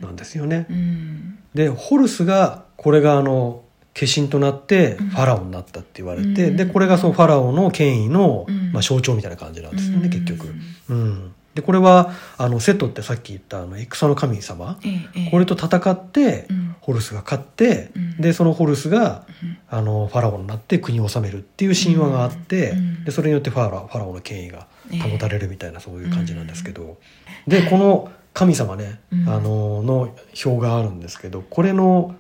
[0.02, 0.66] なんですよね。
[0.70, 1.40] うん。
[1.54, 6.58] でホルスがこれがあの化身となってファラオになったって言われて、うん。
[6.58, 8.72] でこれがそのファラオの権威の、うん。
[8.72, 10.10] まあ、象徴みたいな感じなんですよね、うん。
[10.10, 10.54] 結局。
[10.90, 15.32] うん、でこれはあのセットってさっき言ったあの戦の神様、ええええ。
[15.32, 16.76] これと戦って、うん。
[16.82, 18.22] ホルスが勝って、うん。
[18.22, 19.58] でそのホルスがうん。
[19.70, 23.04] あのファラオになって国を治めるっていう神話があって、うん。
[23.04, 24.68] でそれによってファラオファラオの権威が
[25.12, 26.98] 保たれるみたいなそういう感じなんですけど、
[27.48, 29.30] えでこの神様ね、うん。
[29.30, 32.16] あのの表があるんですけどこれの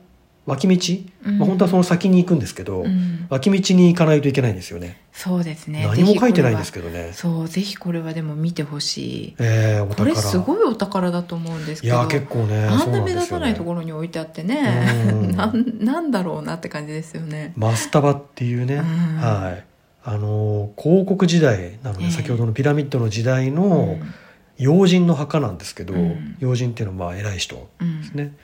[0.46, 1.38] 脇道、うん。
[1.38, 3.28] まあ、本当はその先に行くんですけど、うん。
[3.30, 5.00] 脇道に行かないといけないんですよね。
[5.14, 5.86] そうですね。
[5.88, 7.12] 何も書いてないんですけけどね。
[7.14, 9.36] そうぜひこれはでも見てほしい。
[9.40, 14.88] えー、おこ宝れすごいお宝だと思うんですけどいや結構ねあんな目立たないところに置いてあってね。
[15.10, 17.54] うん なんなんだろうなって感じですよね。
[17.56, 18.84] マスタバっていうね、うん。
[18.84, 19.64] はい。
[20.04, 22.12] あの広告時代なので、ええ。
[22.12, 24.14] 先ほどのピラミッドの時代のうん
[24.60, 26.36] 要人の墓なんですけど、うん。
[26.40, 28.36] 要人っていうのはまあ偉い人うんですね、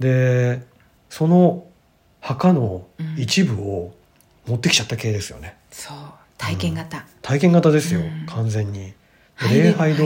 [0.00, 0.62] で
[1.08, 1.64] その
[2.20, 3.94] 墓の一部を
[4.46, 5.56] 持ってきちゃった系ですよね。
[5.70, 5.96] そう。
[6.36, 8.26] 体験型、体験型ですよ、うん。
[8.26, 8.92] 完全に。
[9.52, 10.04] 礼拝堂。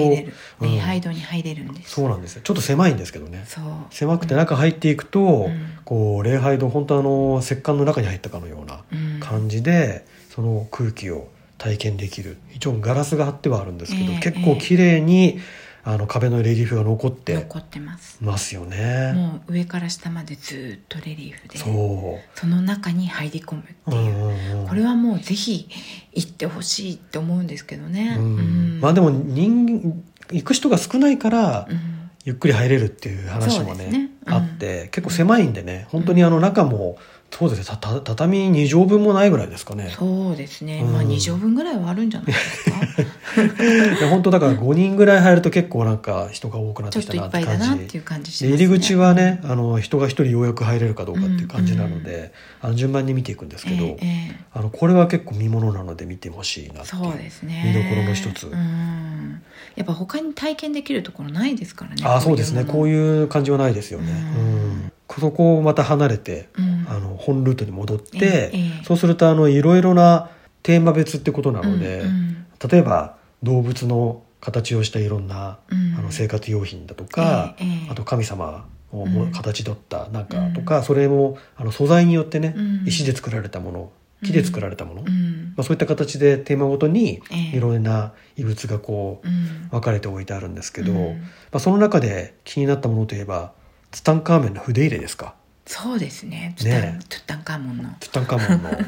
[0.60, 2.42] 礼拝堂に入れるんです、そうなんですよ。
[2.42, 3.44] ちょっと狭いんですけどね。
[3.46, 3.64] そう。
[3.90, 5.78] 狭くて中入っていくと、うん。
[5.84, 9.20] こう礼拝堂本当あの石棺の中に入ったかのようなうん。
[9.20, 11.28] 感じで、その空気を
[11.62, 12.38] 体験できる。
[12.52, 15.38] 一応ガラスが張ってはあるんですけど、ええ結構綺麗に
[15.84, 18.18] あの壁のレリーフが残って残ってます。
[18.20, 19.12] ますよね。
[19.14, 23.94] もう上から下までずっとレリーフでそその中に入り込むってう、う。
[23.94, 24.68] いう、んうんうん。
[24.68, 25.68] これはもうぜひ
[26.12, 28.24] 行ってほしいって思うんですけどね、うん。
[28.24, 28.80] うん。
[28.80, 32.10] まあでも人行く人が少ないから、うん。
[32.24, 34.10] ゆっくり入れるっていう話もねね。
[34.26, 34.34] うん。
[34.34, 36.96] あって結構狭いんでね本当にあの中も
[37.32, 37.64] そうですね。
[37.64, 39.94] たた畳2畳分もないぐらいですかね。
[39.98, 40.92] そうですね、うん。
[40.92, 42.76] まあ2畳分ぐらいはあるんじゃないですか。
[43.98, 53.96] いや本当だから5人ぐらい入ると結構なんか人が多くなってきたちょっといっぱいなって感じ だなっていう感じしでます、ね、入り口はねあの人が一人ようやく入れるかどうかっていう感じなので、あの順番に見ていくんですけど、ええ
[54.30, 57.62] えあのこれは結構見ものなので見てほしいなっていそうですね。
[57.64, 58.48] 見どころの一つ。
[58.48, 59.40] うん。
[59.76, 62.64] やっぱ他に体験できるところないですからねあそうですね。
[62.64, 66.86] こうういう感じはないですよね、ううんんそこをまた離れて、うん。
[66.88, 68.84] あの本ルートに戻って、ええええ。
[68.84, 70.30] そうするとあのいろいろな
[70.62, 72.46] テーマ別ってことなので、うんうん。
[72.70, 75.94] 例えば動物の形をしたいろんな、うん。
[75.98, 77.90] あの生活用品だとか、ええええ。
[77.90, 82.84] あと神様を形取ったなんかとか、それもあの素材によってね、うん。
[82.86, 83.92] 石で作られたもの
[84.24, 85.54] 木で作られたもの、まうん。
[85.56, 87.56] あ、そういった形でテーマごとにええ。
[87.56, 89.68] いろんな異物がこううん。
[89.70, 91.20] 分かれて置いてあるんですけど、うん。
[91.20, 93.52] まあ、その中で気になったものといえば
[93.92, 95.34] ツタンカーメンの筆入れですか？
[95.64, 96.54] そうですね。
[96.58, 97.90] トゥタンねトゥッタンカーモンの。
[98.00, 98.68] ツタンカーメンの。
[98.74, 98.82] はい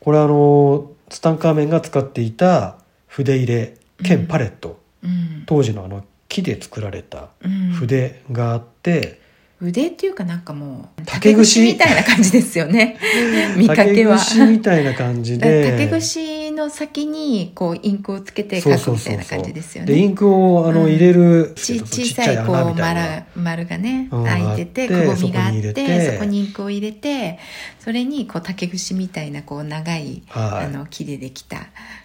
[0.00, 5.42] これはあのツタンカーメンが使っていた筆入れ兼パレット、うん。
[5.46, 7.70] 当時のあの木で作られたうん。
[7.72, 9.20] 筆があって、
[9.60, 11.62] 腕っていうかなんかもう竹串。
[11.62, 12.98] みたいな感じですよね。
[13.56, 14.18] 見かけは。
[14.18, 15.70] 竹串みたいな感じで。
[15.70, 19.92] 竹串の先にこうインクをつけて書くみたいな感じですよね。
[19.92, 20.90] でインクをあのうん。
[20.90, 24.24] 入れる、ちそう小さいこう丸丸がねうん。
[24.24, 26.12] 開いててくぼみがあって。
[26.12, 27.38] そこにインクを入れて
[27.80, 30.66] それにこう竹串みたいなこう長いはい。
[30.66, 31.58] あの木でできた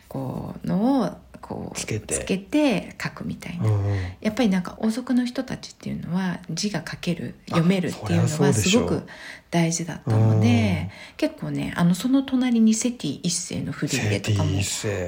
[0.07, 2.15] こうのをこうつけて。
[2.15, 3.65] つけて書くみたいな。
[3.65, 3.97] うんうん。
[4.21, 9.03] やっぱりなんか王族の人たちっていうのは字が書けるあ読めるっていうのはすごく
[9.51, 14.59] 大事だったので結構ねあのその隣にセティ一世の筆入セテれとかも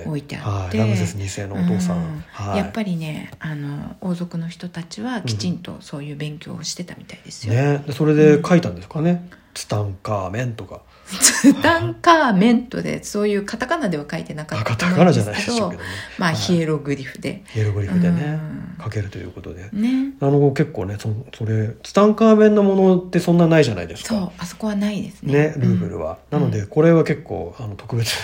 [0.07, 0.79] 置いてあって。
[0.79, 2.23] はい、ラムセス二世のお父さん、うん。
[2.31, 7.53] はい、やっぱりねあの王族の人たちはきちんとそういう勉強をしてたみたいですよ。
[7.53, 7.83] ね。
[7.85, 10.81] でそれで書いたんですかね、ツタンカーメンとか
[11.19, 15.89] ツタンカーメントでそういうカタカナでは書いてなかったと思タカナじゃないでしょうけどね。
[16.17, 16.39] まあはい。
[16.39, 17.43] ヒエログリフで。
[17.47, 18.39] ヒエログリフでね、
[18.77, 18.83] うん。
[18.83, 19.69] 書けるということで。
[19.73, 20.13] ね。
[20.19, 24.09] あの結構ねそそれツタンカーメンのものってそんなないじゃないですか。
[24.09, 25.33] そうあそこはないですね。
[25.33, 26.39] ねルーブルは、うん。
[26.39, 28.15] なのでこれは結構あの特別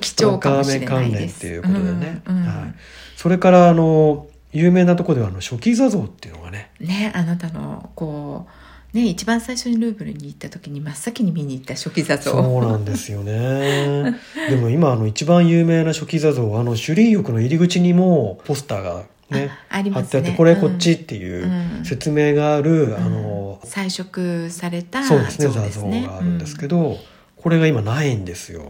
[0.00, 1.40] 貴重かもしれない関連っです。
[1.40, 2.74] ていうことでね、はい、
[3.16, 6.70] それからあの有名なところではあの初期座像っていうのがね。
[6.80, 8.50] ねあなたのこう
[8.96, 12.30] ね一番最初にルーブルに行った時に真っ先に見に行った初期座像。
[12.32, 14.16] そうなんですよね。
[14.48, 20.20] でも今あの一番有名な初期座像はあの首里浴の入り口にもポスターがねああり貼ますね。
[20.20, 22.96] ってあってこれこっちっていううん説明がある、うん。
[22.96, 26.98] あの彩色されたそうですね像座像があるんですけど、
[27.36, 28.60] これが今ないんですよ。
[28.60, 28.68] うん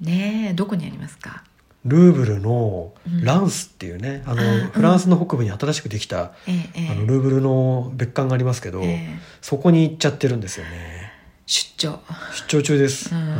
[0.00, 1.44] ねえどこにありますか？
[1.84, 6.88] ルーブルのうんランスっていうね、あのあーフランスの北部に新しくできた、ええええ。
[6.92, 9.18] あのルーブルの別館がありますけど、ええ。
[9.42, 11.12] そこに行っちゃってるんですよね。
[11.46, 12.00] 出張。
[12.48, 13.20] 出張中です、うん。
[13.20, 13.38] はい。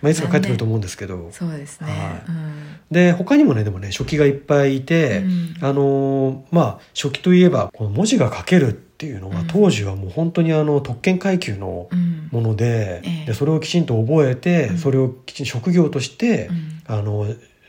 [0.00, 1.28] まあ、いつか帰ってくると思うんですけど。
[1.30, 2.22] そうですね、はい。
[2.28, 2.54] うん。
[2.90, 5.54] で他にもねでもね書記がいっぱいいて、うん。
[5.60, 9.46] あのーまあ書記といえばこの文字が書けるっていうのはうん。
[9.46, 12.28] 当時はもう本当にあの特権階級のうん。
[12.32, 13.26] もので,、ええ。
[13.26, 14.78] でそれをきちんと覚えて、うん。
[14.78, 16.82] それをきちんと職業として、うん。
[16.86, 17.26] あの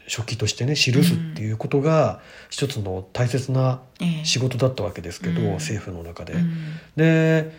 [0.07, 4.25] 書記としてね記すっていうことが一つの大切なええ。
[4.25, 5.53] 仕事だったわけですけど、うん。
[5.53, 6.33] 政府の中で。
[6.33, 6.53] うん。
[6.95, 7.51] で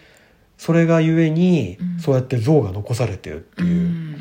[0.59, 2.01] それがゆえに、うん。
[2.01, 4.17] そうやって像が残されてるっていう、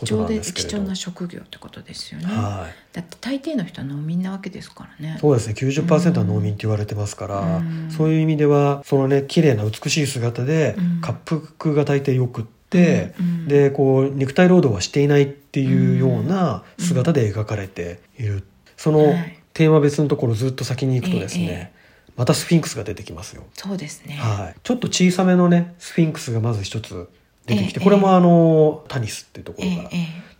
[0.00, 0.70] ことな重でんですけれど。
[0.70, 2.94] 貴重な職業ってことですよね、はい。
[2.94, 5.18] だって大抵の人は農民なわけですからね。
[5.20, 5.54] そうですね。
[5.54, 7.90] 90%は農民って言われてますから、うん。
[7.90, 11.00] そういう意味ではそのね綺麗な美しい姿でうん。
[11.00, 11.18] 滑
[11.58, 18.44] 腹が大抵よくって、うんでこう肉体労働はしていないっていうような姿で描かれている、
[18.76, 19.38] そのはい。
[19.54, 21.78] テーマ別のところずっと先に行くとですね、ええ
[22.16, 27.08] またスフィンクスが出てきますよ、そうですね、はい、ちょっと小さめのねスフィンクスがまず一つ
[27.46, 29.90] 出てきて、ええこれもあのタニスっていうところから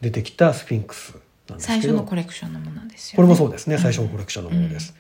[0.01, 1.15] 出てきたスフィンクス
[1.49, 1.81] なんですけど。
[1.81, 3.17] 最初のコレクションのものですよね。
[3.17, 3.79] これもそうですね。
[3.79, 4.95] 最初のコレクションのものです、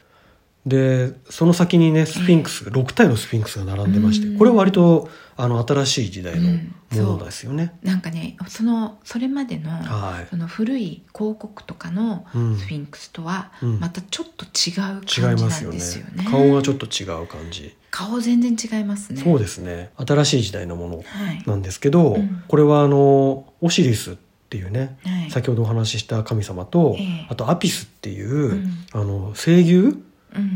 [0.66, 4.38] でその先にねスフィンクス、6体のスフィンクスが並んでまして、うん。
[4.38, 6.75] これは割とあの新しい時代のうん。
[6.90, 10.27] ものですよね、なんかねそのそれまでの,、はい。
[10.31, 12.57] その古い広告とかのうん。
[12.59, 13.81] スフィンクスとはうん。
[13.81, 15.77] またちょっと違う違感じなんいますよね。
[15.77, 19.23] ですよね,、顔がちょっと違う感じ、顔全然違いますね。
[19.23, 19.90] そうですね。
[19.97, 21.42] 新しい時代のものはい。
[21.47, 22.42] なんですけど、うん。
[22.49, 24.16] これはあのオシリスっ
[24.49, 25.31] ていうね、はい。
[25.31, 27.27] 先ほどお話しした神様と、ええ。
[27.29, 28.87] あとアピスっていう、うん。
[28.92, 30.05] あの声牛うん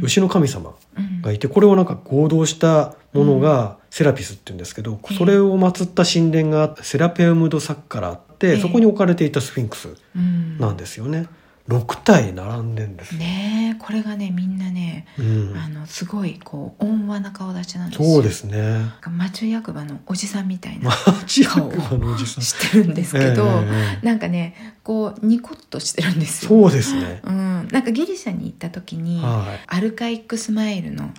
[0.02, 1.22] 牛の神様うん。
[1.22, 8.60] がいてこれをなんか合同したものがセラピスっていうんですけど、ええそれを祀った神殿がセラペウムドサッカラあって、ええ。
[8.60, 10.58] そこに置かれていたスフィンクスうん。
[10.58, 11.26] なんですよね。
[11.68, 18.08] 6体並んでんですよ、ねえこれがねみんなね、うん、あのすごいこう温和な顔立ちなんですよ。
[18.08, 18.92] そうですね。
[19.10, 20.90] 町役場のおじさんみたいな
[21.22, 22.44] 町顔を役場のおじさん。
[22.44, 23.50] してるんですけど、ええ
[23.96, 24.06] ええ。
[24.06, 26.48] なんかねこうニコッとしてるんですよ。
[26.48, 27.20] そうですね。
[27.24, 29.64] うん、なんかギリシャに行った時に、はい。
[29.68, 31.12] アルカイックスマイルの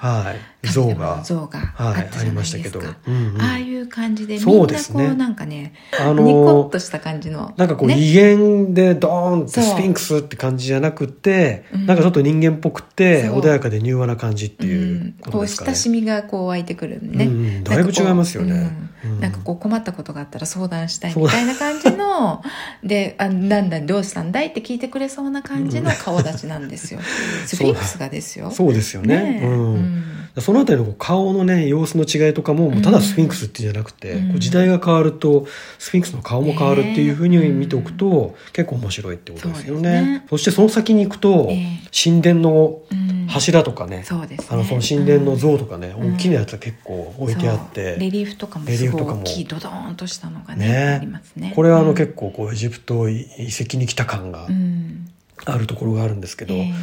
[0.63, 1.60] 像がの像が。
[1.60, 2.02] はい。
[2.02, 3.41] あったじゃないましたけど、ですか、うんうん。
[3.41, 7.97] ああいう感じでみそんなこうねうなんかねあニコッのとした感じのなんかこう、ね。
[7.97, 11.86] 威厳でドーンってスフィンクスって感じじゃなくて、うん。
[11.86, 15.71] なんかちょっと人間っぽくて穏やかで柔和な感じっていうこうん、ことうですかね。
[15.71, 15.76] 親。
[15.76, 17.63] しみがこう湧いてくるね、うんうん。
[17.63, 18.91] だいぶ違いますよね。
[19.04, 19.20] うん。
[19.20, 22.44] なんかこう困ったことがあったら相談したいみたいな感じの
[22.84, 27.00] であなんだどうしたんだいって聞いてくれそうな感じの顔立ちなんですよ。
[27.46, 28.52] スフィンクスがですよ。
[28.52, 29.39] そうですよね。
[29.42, 29.46] え。
[29.46, 29.74] うん。
[29.74, 34.39] うんそのあたりの顔のね様子の違いとかももうただスフィンクスっていうんじゃなくて、うん。
[34.39, 35.46] 時代が変わると
[35.78, 39.82] スフィンクスの顔も変わるっていうふうに見ておくと、結構面白いってことですよね。
[39.82, 40.26] そね。
[40.32, 41.80] そしてその先に行くと、ええ。
[41.91, 43.13] 神殿のうん。
[43.28, 44.48] 柱とかね、そうですね。
[44.52, 46.13] あのその神殿の像とかね、うん。
[46.15, 50.78] 大きなやつが結構置いてあって、レリーフとかもすごいーフとかも大きいドドーンとしたのがねね。
[50.88, 51.54] ありますね。
[51.56, 55.08] これはあのうん結構こうエジプト遺跡に来た感がうん。
[55.46, 56.74] あるところがあるんですけど、ええ。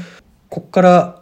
[0.48, 1.19] こっから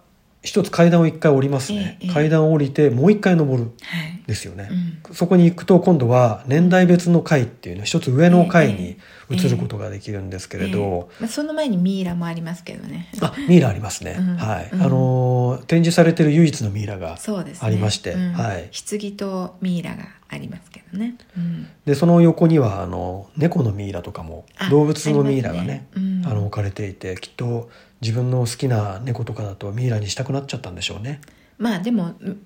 [0.48, 4.68] 一つ階段を一回降りますね、ええ階段を降りてもう一回登るはいですよね、
[5.08, 5.14] うん。
[5.14, 8.98] そこに行くと今度は年代別の階っていうの一つ上の階に
[9.30, 11.22] 移ることができるんですけれど、ええ。
[11.22, 13.10] まあ、その前にミイラもありますけどね。
[13.22, 14.36] あミイラありますね、うん。
[14.36, 14.82] はい、うん。
[14.82, 17.18] あのー展示されてる唯一のミイラが
[17.60, 18.32] ありましてうん。
[18.32, 18.70] はい。
[18.70, 21.66] 棺とミイラがありますけどね、うん。
[21.86, 26.22] でその横にはあの猫のミイラとかもあ動物のミイラがねあね。
[26.34, 31.20] の置かれていてきっと自分の好きな猫とかだとミイラにしたくなっちゃったんでしょうね。
[31.58, 32.42] まあでもうん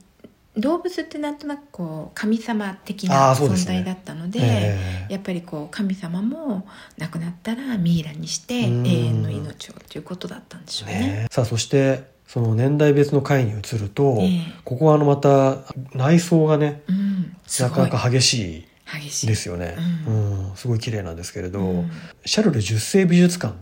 [0.55, 5.13] 動物ってなんとなくこう神様的あな存在だったのでええ。
[5.15, 6.67] やっぱりこう神様も
[6.99, 8.87] 亡くなったらミイラにして永うん。
[8.87, 10.99] 遠の命をということだったんでしょうね。
[10.99, 14.41] ねさあそしてその年代別の階に移ると、ええ。
[14.65, 15.59] ここはあのまた
[15.95, 17.71] 内装がねうん、ない。
[17.71, 18.69] かなか激しい
[19.01, 19.27] 激しい。
[19.29, 20.57] ですよね、ううん。
[20.57, 21.91] すごい綺麗なんですけれど、うん。
[22.27, 23.55] シャルル十世美術館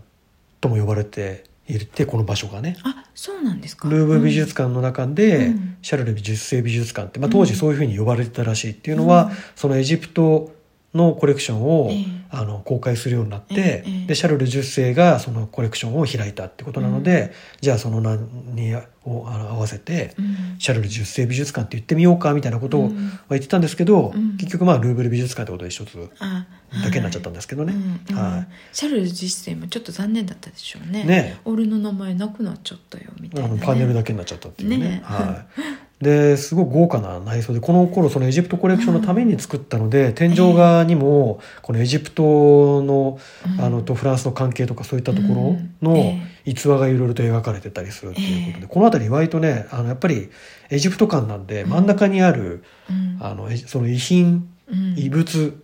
[0.60, 1.44] とも呼ばれて
[1.76, 2.76] いてこの場所がね。
[2.82, 3.88] あそうなんですか。
[3.88, 5.76] ルーブル美術館の中で、うん。
[5.82, 9.30] シャルル十世美術館って、まあ、うん当時そういうふうに呼ばれてたらしいっていうのは、うん。
[9.56, 10.52] そのエジプト
[10.94, 12.20] のコレクションを、ええ。
[12.32, 17.30] あの公開するようになって、ええでシャルル10世がそのコレクションを開いたってことなので、うん。
[17.60, 18.74] じゃあその名に
[19.04, 20.56] をあの合わせて、うん。
[20.58, 23.10] シャルル10世美術館って言ってみようかみたいなことをうん。
[23.30, 24.36] 言ってたんですけど、うん。
[24.36, 26.46] 結局まあルーブル美術館ってことで一つあ
[26.84, 27.74] だけになっちゃったんですけどね。
[28.12, 28.46] はい。
[28.72, 31.02] シャルル実践もちょっと残念だったでしょうね。
[31.02, 31.40] ね。
[31.44, 34.78] 俺の名前なくなっちゃったよみたいな、ね、あのパネルだけになっちゃったっていうね。
[34.78, 35.00] ね。
[35.02, 35.60] はい、
[36.00, 43.18] ですごい豪華な内装でこの頃そのエジプトコレクションのために作ったので、天井画にもこのエジプトの
[43.58, 43.64] うん。
[43.64, 45.74] あのとフランスの関係とかそういったところうん。
[45.82, 46.22] のえ。
[46.46, 48.66] 逸話がいろいろと描かれてたりするっていうことで、ええ。
[48.66, 50.30] この辺り割とねあのやっぱり
[50.70, 53.18] エジプト館なんで真ん中にある、うん。
[53.20, 54.94] あのえその遺品うん。
[54.98, 55.62] 遺物うん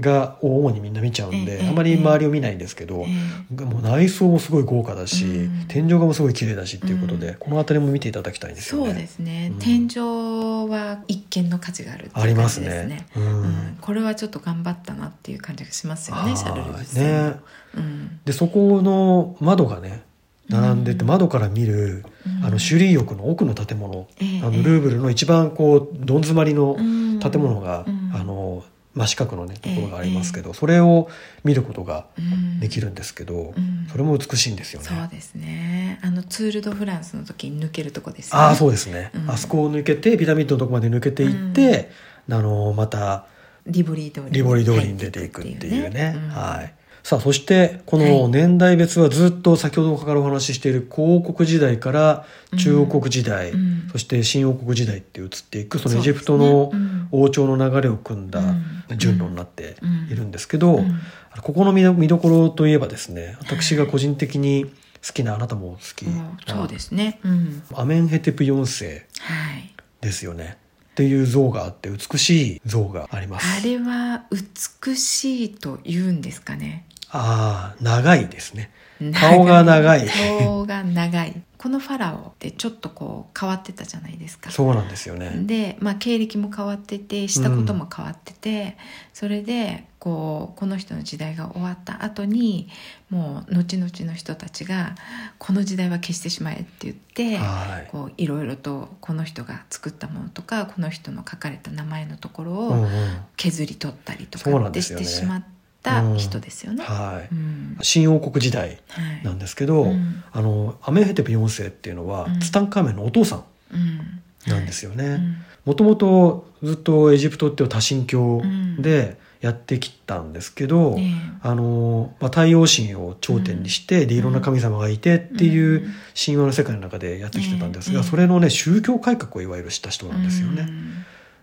[0.00, 5.64] がを主にみんな見ちゃうんで、ええあまり周りを見ないんですけど、えもう内装もすごい豪華だし、うん。
[5.68, 7.34] 天井画もすごい綺麗だしっていうことで、うん。
[7.36, 8.86] この辺りも見ていただきたいんですよね。
[8.88, 13.06] そうですね、うん天井は一見の価値があるってありますね。
[13.16, 13.22] うん。
[13.22, 13.78] うん。
[13.80, 17.40] これはちょっと頑張ったなっていう感じがしますよねはいシャルル実践ね。
[17.76, 18.20] うん。
[18.24, 20.02] でそこの窓がね
[20.48, 22.44] 並んでて、うん窓から見る、うん。
[22.44, 27.20] あの首里翼の奥の建物、ええあのルーブルの一番こうどん詰まりのうん。
[27.20, 28.10] 建物が、うん。
[28.14, 31.08] あの真四角のねところがありますけど、それを
[31.42, 32.60] 見ることがうん。
[32.60, 33.86] できるんですけど、うん。
[33.90, 34.86] それも美しいんですよね。
[34.86, 35.98] そうですね。
[36.02, 38.44] あのツール・ド・フランスの時に抜けるとこですよね。
[38.44, 39.30] ああそうですね、うん。
[39.30, 41.90] あそこを抜けてピラミッドのとこまで抜けていって、
[42.30, 43.26] あのまた
[43.66, 46.14] リボリー通りリボリ通りに出ていくっていうね。
[46.16, 46.28] うん。
[46.28, 46.74] はい。
[47.04, 48.18] さあ、そして、こはい。
[48.18, 52.24] の年代別はずっと先ほどからお話ししている古王国時代から
[52.56, 53.88] 中王国時代、うん。
[53.92, 57.08] そして新王国時代って移っていく、そのエジプトのうん。
[57.12, 58.98] 王朝の流れを組んだうん。
[58.98, 59.76] 順路になって
[60.10, 60.98] いるんですけど、うん。
[61.42, 64.64] ここの見どころといえばですね、私が個人的に
[65.06, 66.38] 好きな、あなたも好きうん。
[66.46, 67.20] そうですね。
[67.22, 67.62] うん。
[67.70, 69.74] な、アメンヘテプ4世はい。
[70.00, 70.56] ですよね。
[70.92, 73.46] っていう像があって、美しい像があります。
[73.60, 78.70] あれは美しいと言うんですかねああ、長いですね。
[79.12, 85.32] 顔が長い顔が長いこのファラオってちょっとこう変わってたじゃないですかそうなんですよね。
[85.46, 88.76] で、まあ、経歴も変わっててしたことも変わってて、
[89.12, 92.68] それでこうこの人の時代が終わった後に
[93.08, 94.94] もう後々の人たちが
[95.38, 97.88] この時代は消してしまえって言って、はい。
[97.90, 102.90] こういろいろとこの人が作ったものとかこの人の書かれた名前のところをうんうん
[103.36, 105.53] 削り取ったりとかってしてしまってっ
[105.84, 106.82] た人ですよね。
[106.82, 107.28] はい。
[107.32, 107.78] うん。
[107.82, 109.24] 新王国時代はい。
[109.24, 110.24] なんですけど、うん。
[110.32, 112.40] あのアメンヘテプ4世っていうのは、うん。
[112.40, 114.50] ツタンカーメンのお父さんうん。
[114.50, 115.04] なんですよね。
[115.04, 115.36] うん。
[115.66, 118.42] もともとずっとエジプトっていう多神教
[118.78, 121.04] でやってきたんですけど、ええ。
[121.42, 125.86] あのまあ、太陽神を頂点にして、でいろんな神様がいてっていう
[126.18, 130.66] 神話の世界の中でやってきてたんですが、うんそれのね宗教改革をいわゆるした人なんですよね。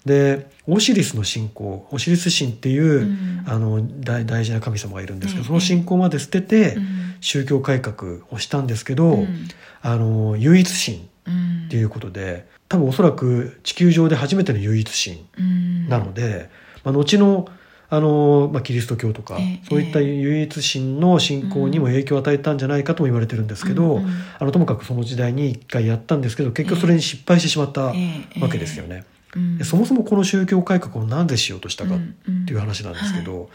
[0.06, 3.44] でオシリスの信仰オシリス神っていう、うん。
[3.46, 7.16] あの大大事な神様がいるんですけど、ええその信仰まで捨てて、うん。
[7.22, 9.48] 宗教改革をしたんですけど、うん。
[9.82, 15.88] あの唯一神うんっていうことで多分おそらく地球上で初めての唯一神うん。
[15.88, 16.50] なので、
[16.84, 17.48] まあ、後の
[17.94, 24.12] あの、まあ、キリスト教とか、ええそういった唯一神の信仰にも影響を与えたんじゃないかとも言われてるんですけど、うんうん。
[24.40, 29.04] あのともかくその時代に一回やったんですけど結局それに失敗してしまったわええけですよね。
[29.36, 29.58] うん。
[29.58, 33.50] でそもそもこの宗教改革を何でしようとしたかっってていう話なんですけど、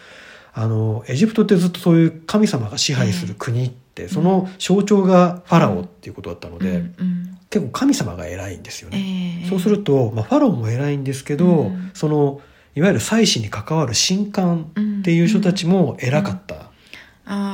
[0.53, 6.85] あのエジプトってずっとそういう神様が支配する国って、その象徴がファラオっていうことだったので、
[7.51, 9.47] 結構神様が偉いんですよね。
[9.49, 11.91] そうすると、まあ、ファラオも偉いんですけど、うん。
[11.95, 12.41] その
[12.75, 16.71] いわゆる祭祀に関わる神官っていう人たちも偉かった、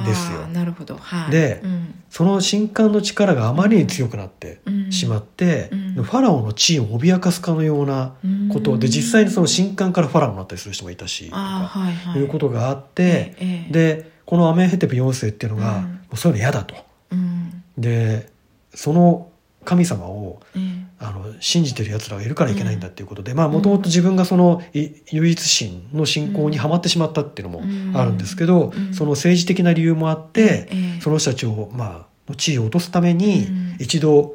[0.05, 0.47] ですよ。
[0.49, 1.95] なるほど、はい、でうん。
[2.11, 4.93] その神官の力があまりに強くなってうん。
[4.93, 6.05] しまって、うん。
[6.05, 8.15] ファラオの地位を脅かすかのような
[8.53, 12.21] こと、うんで実際にその神官からファラオになったりする人もいたしとか、はいはい。
[12.21, 15.85] いうことがあって、ええでこのアメンヘテプ4世っていうのが、うん。
[15.85, 16.75] もうそういうの嫌だと。
[17.11, 17.63] うん。
[17.79, 18.31] で
[18.75, 19.29] その
[19.65, 28.95] 神様をええあの信じてる奴らがいるからいけないんだっていうことで、まあもともと自分がそのい唯一神の信仰にはまってしまったっていうのもあるんですけど、うん。
[28.95, 33.77] その政治的な理由もあって、ええその人たちをまあの地位を落とすためにうん。
[33.81, 34.35] 一度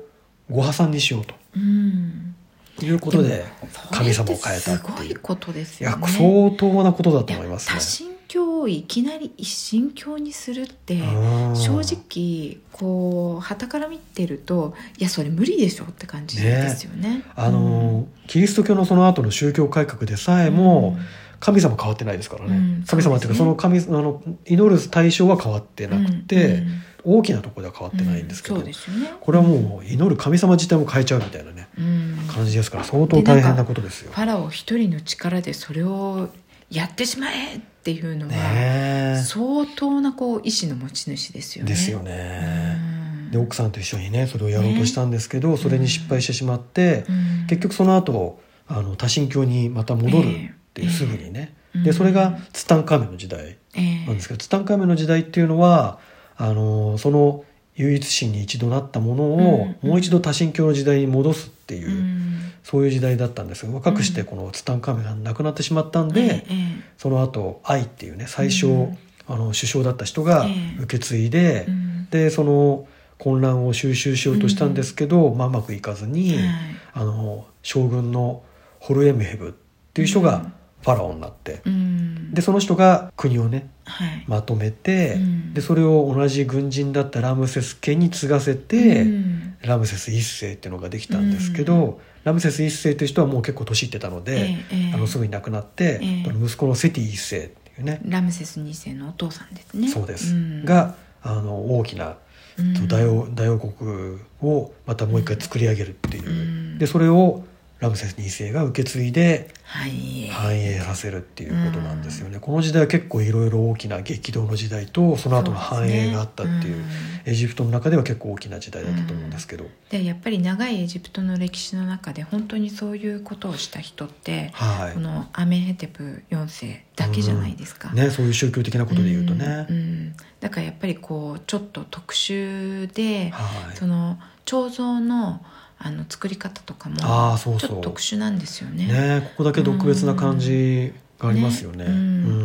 [0.50, 1.24] ご破産にしよう
[1.56, 2.36] うん。
[2.78, 3.46] ということで
[3.92, 4.98] 神様を変えたっていう。
[4.98, 8.17] すごいことですいやよね相当なことだと思います多ね。
[8.28, 17.24] 神教をいきなり一神教にするってうん正直こう旗から見てるといやそれ無理でしょって感じですよね。
[17.36, 20.98] あのキリスト教のその後の宗教改革でさえも、
[21.40, 22.84] 神様変わってないですからね、うん。
[22.86, 28.74] 神様っていうかその神あの祈る対象は変わってなくて、うん大きなところでは変わってないんですけど、うんね。
[29.22, 32.18] これはもう祈る神様自体も変えちゃうみたいなねうん。
[32.28, 34.12] 感じですから相当大変なことですよ。
[34.12, 36.28] ファラオ一人の力でそれを
[36.70, 41.72] やってしまえっていうのは、ね相当なこう意志の持ち主ですえよね。
[41.72, 42.78] ですよね。
[43.26, 43.32] うん。
[43.32, 47.12] で奥さんと一緒にねそれをやろうとしたんですけど、それに失敗してしまって、う
[47.44, 47.48] ん。
[47.48, 50.32] 結局その後あの多神教にまた戻るっ
[50.74, 50.90] ていう、ええ。
[50.90, 51.56] すぐにね。
[51.74, 51.84] うん。
[51.84, 56.00] でそれがツタンカーメンの時代ええなんですけど、ツタンカーメンの時代っていうのは
[56.36, 57.46] あのその
[57.78, 62.40] 唯一神に一度なったものを、うんもう一度多神教の時代に戻すっていう、うん。
[62.64, 66.54] そういう時代だったんですが若くしてこのツタンカーメンが亡くなってしまったんで、ええ
[66.98, 68.98] その後愛っていうね最初、うん。
[69.30, 70.82] あの首相だった人がええ。
[70.84, 72.08] 受け継いで、うん。
[72.10, 72.88] でその
[73.20, 76.46] 混乱を収拾しようとしたんですけど、まあうまくいかずに、はい。
[76.94, 78.44] あの将軍の
[78.80, 79.52] ホルエムヘブっ
[79.94, 80.52] ていう人が
[80.88, 82.34] ファラオになって、うん。
[82.34, 84.24] でその人が国をねはい。
[84.26, 85.54] まとめて、うん。
[85.54, 89.58] でそれを同じ軍人だったラムセス家に継がせて、うん。
[89.62, 94.94] ラムセス一世っていうのができたんですけど、ラムセス一世っていう人はもう結構年いってたので、ええええ。
[94.94, 96.34] あのすぐに亡くなって、ええ。
[96.42, 99.90] 息子のセティ一世っていうね、ラムセス2世のお父さんですね。
[99.90, 100.64] そうです、ん。
[100.64, 102.16] があの大きな
[102.58, 102.88] うん。
[102.88, 106.32] 大王大王国をまたもう一回作り上げるっていう、う
[106.76, 106.78] ん。
[106.78, 107.44] でそれを
[107.80, 110.28] ラムセス2世が受け継いではい。
[110.30, 124.94] 繁栄させるっていうことなんですよね、この時代は結構いろいろ大きな激動の時代とその後の繁栄があったっていうそうですねエジプトの中では結構大きな時代だったと思うんですけど、でやっぱり長いエジプトの歴史の中で本当にそういうことをした人って、はい。
[124.94, 127.92] このアメンヘテプ4世だけじゃないですか。
[127.92, 130.16] ね、そういう宗教的なことで言うとね、うんうん。
[130.40, 133.76] だからやっぱりこうちょっと特殊で、はい。
[133.76, 135.42] その彫像の
[135.80, 138.88] あの作り方とかもちょっと特殊なんですよね。
[138.88, 141.86] ねここだけ特別な感じがありますよね。
[141.86, 141.92] うん。
[141.92, 141.96] う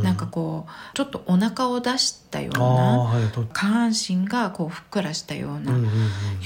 [0.01, 0.03] ん。
[0.03, 5.91] なんかこうちょっとお腹を出したようなはいと下半身がこうふっくらしたようなうんうんうん。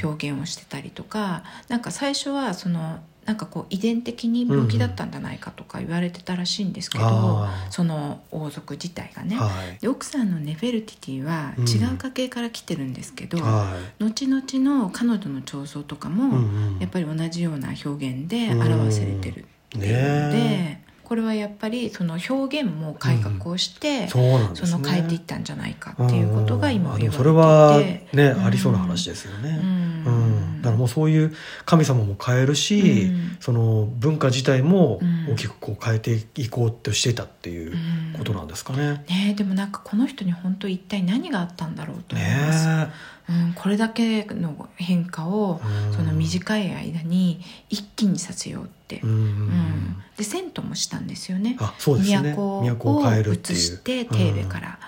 [0.02, 7.72] 表現をしてたりとか、なんか最初はそのなんかこう遺伝的に病気だったんじゃないかとか言われてたらしいんですけど、あー。
[7.72, 9.80] その王族自体がね、はい。
[9.80, 16.78] で奥さんのネフェルティティは違う家系から来てるんですけど、は後々の彼女の彫像とかも、い、うんうん。
[16.78, 24.68] やっぱり同じような表現で表されてるっていうので、ねこれはやっぱりその表現も改革をして、そうなんですね。
[24.68, 28.44] その変えていったんじゃないかっていうことが今言われていて、それはね、うん。
[28.44, 29.60] ありそうな話ですよね。
[29.62, 30.04] うん。
[30.04, 30.62] うん。
[30.62, 31.32] なのからもうそういう
[31.64, 33.36] 神様も変えるし、うん。
[33.38, 35.32] その文化自体もうん。
[35.32, 37.76] 大きくこう変えていこうとしてたっていう
[38.18, 39.04] ことなんですかね。
[39.08, 42.88] ねえでもなんかこの人に本当一体何があったんだろうと思いねます、え
[43.28, 45.92] うん、これだけの変化をうん。
[45.92, 49.10] その短い間に一気にさせようって、うん。
[49.10, 49.96] うん。
[50.16, 51.56] で遷都もしたんですよね。
[51.58, 52.34] あそうですね。
[52.34, 54.78] 都都を移してテーベから、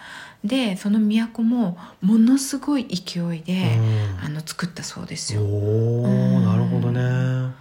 [0.45, 4.25] でその都もものすごい勢いで、うん。
[4.25, 5.47] あの作ったそうですおよ。
[5.47, 6.09] おう
[6.41, 6.45] ん。
[6.45, 7.53] なるほどね。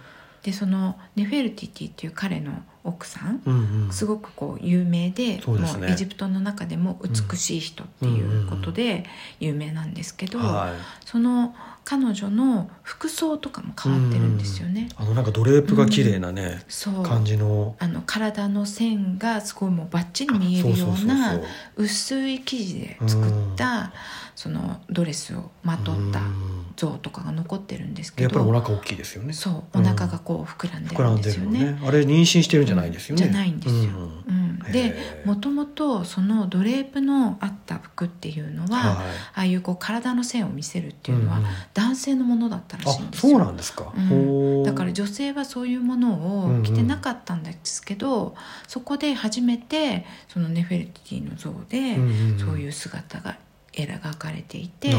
[0.42, 2.52] でそのネフェルティティっていう彼の
[2.88, 3.92] 奥さんうんうん。
[3.92, 5.42] すごくこう有名でね。
[5.46, 9.04] もうエジプトの中でも美しい人っていうことで
[9.40, 11.06] 有名なんですけど、はい。
[11.06, 11.54] その
[11.88, 14.90] 彼女の服装とかも変わってるんですよね。
[14.98, 17.02] あのなんかドレープが綺麗なね、そう。
[17.02, 17.76] 感じの。
[17.78, 21.40] あの体の線がすごいもうバッチリ見えるような
[21.76, 23.94] 薄い生地で作った
[24.34, 26.58] そのドレスをまとったうん。
[26.78, 29.32] 像とかが残ってるんですけやっぱりおど腹大きいですよね。
[29.32, 29.78] そう。
[29.78, 31.72] うんお腹がこう膨らんでるんんですよね。
[31.72, 31.78] ね。
[31.84, 33.24] あれ妊娠してるんじゃないですよね。
[33.24, 33.90] じゃないんですよ。
[34.28, 34.58] うん。
[34.70, 35.26] でー。
[35.26, 39.06] もともとそのドレープのあった服っていうのは、はい。
[39.06, 43.32] ああいうこう体の線を見せるっていうのはうんうん男性のものだったらしいんあですよ。
[43.32, 43.92] そうなんですか。
[43.94, 48.34] うんだから女性はそういうものを着てなかったんですけど、
[48.66, 53.38] そこで初めてそのネフェルティの像でうんうんそういう姿が
[53.72, 54.94] 描かれていて、ね。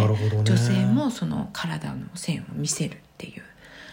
[0.45, 3.43] 女性もその体の線を見せるっていう。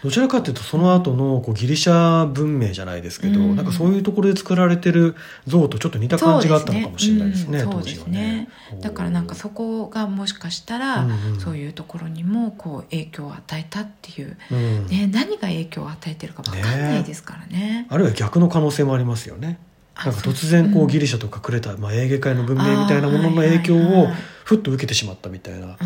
[0.03, 3.55] どちらかというとその後のこうギリシャ文明じゃないですけど、うん。
[3.55, 5.15] なんかそういうところで作られてる
[5.47, 7.59] 像とちょっと似た感じがあったのかもしれないですね。
[7.59, 8.49] そう当時はですね。
[8.81, 11.39] だからなんかそこがもしかしたら、うんうん。
[11.39, 14.87] そういうところにもこう影響を与えたっていう、うん。
[14.87, 17.87] ね、何が影響を与えてるか分かんないですからね。
[17.89, 19.59] あるいは逆の可能性もありますよね。
[19.95, 24.07] あなんか突然こうギリリシャと隠れた、まあ、エーゲ海の文明みたいなものの影響を
[24.47, 25.77] ふっと受けてしまったみたいな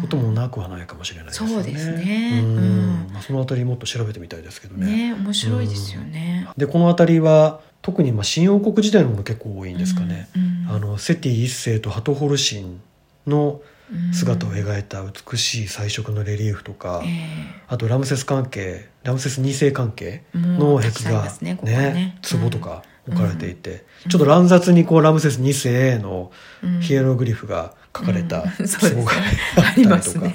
[0.00, 1.38] こともなくはないかもしれないです。
[1.38, 2.42] そうですね。
[2.44, 2.56] うん。
[2.56, 3.12] うん。
[3.12, 5.10] まあ、そのあたりもっと調べてみたいですけどね。
[5.10, 6.48] ね面白いですよね。
[6.56, 10.28] でこの辺りは特にまあ新王国時代のもの結構多いんですかね。
[10.36, 12.80] うんあのセティ一世とハトホルシン
[13.26, 13.60] の
[13.92, 14.14] うん。
[14.14, 22.20] 姿を描いた美しい彩色のレリーフとか、えあとラムセス関係ラムセス二世関係の壁画ねここね。
[22.50, 24.10] とか置かれていて、うん。
[24.10, 26.30] ちょっと乱雑にこうラムセス2世の
[26.62, 26.80] うん。
[26.80, 29.12] ヒエログリフが書かれた 壺が
[29.56, 30.34] ああったりとか、りますね。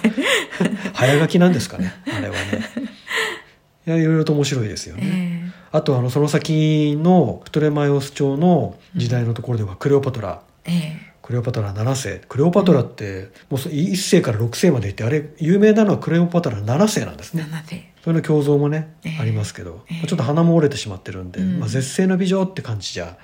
[0.94, 2.40] 早書きなんですかねあれはね。
[3.88, 3.90] い。
[3.90, 11.10] やいろいろと面白いですよね、えあとあのその先のプトレマイオス朝の時代のところではクレオパトラ、ええ。
[11.22, 12.22] クレオパトラ7世。
[12.28, 17.48] クレオパトラってもう1世から6世までいってあれ有名なのはクレオパトラ7世なんですえね。
[17.52, 19.18] なのでそれの胸像もね、ええ。
[19.22, 20.08] ありますけど、ええ。
[20.08, 21.60] ちょっと鼻も折れてしまってるんで、うん。
[21.60, 23.18] まあ、絶世の美女って感じじゃ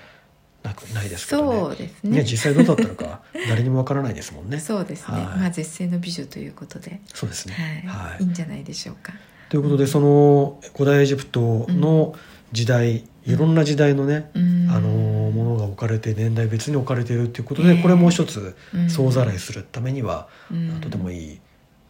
[0.66, 1.60] なくないですけどね。
[1.60, 2.24] そうですね。
[2.24, 4.60] 実際どうだったのか 誰にもわからないですもんね。
[4.60, 5.24] そうですね、はい。
[5.40, 8.10] まあ絶世の美女ということで、そうですね、はい。
[8.12, 8.24] はい。
[8.24, 9.14] い、いんじゃないでしょうか。
[9.50, 12.16] ということでその古代エジプトの
[12.52, 14.70] 時代、いろんな時代のね、うん。
[14.70, 17.82] あのものが置かれて年代別に置かれているということで、ええ。
[17.82, 20.82] これもう一つうん総ざらいするためには、うん。
[20.82, 21.40] とてもいい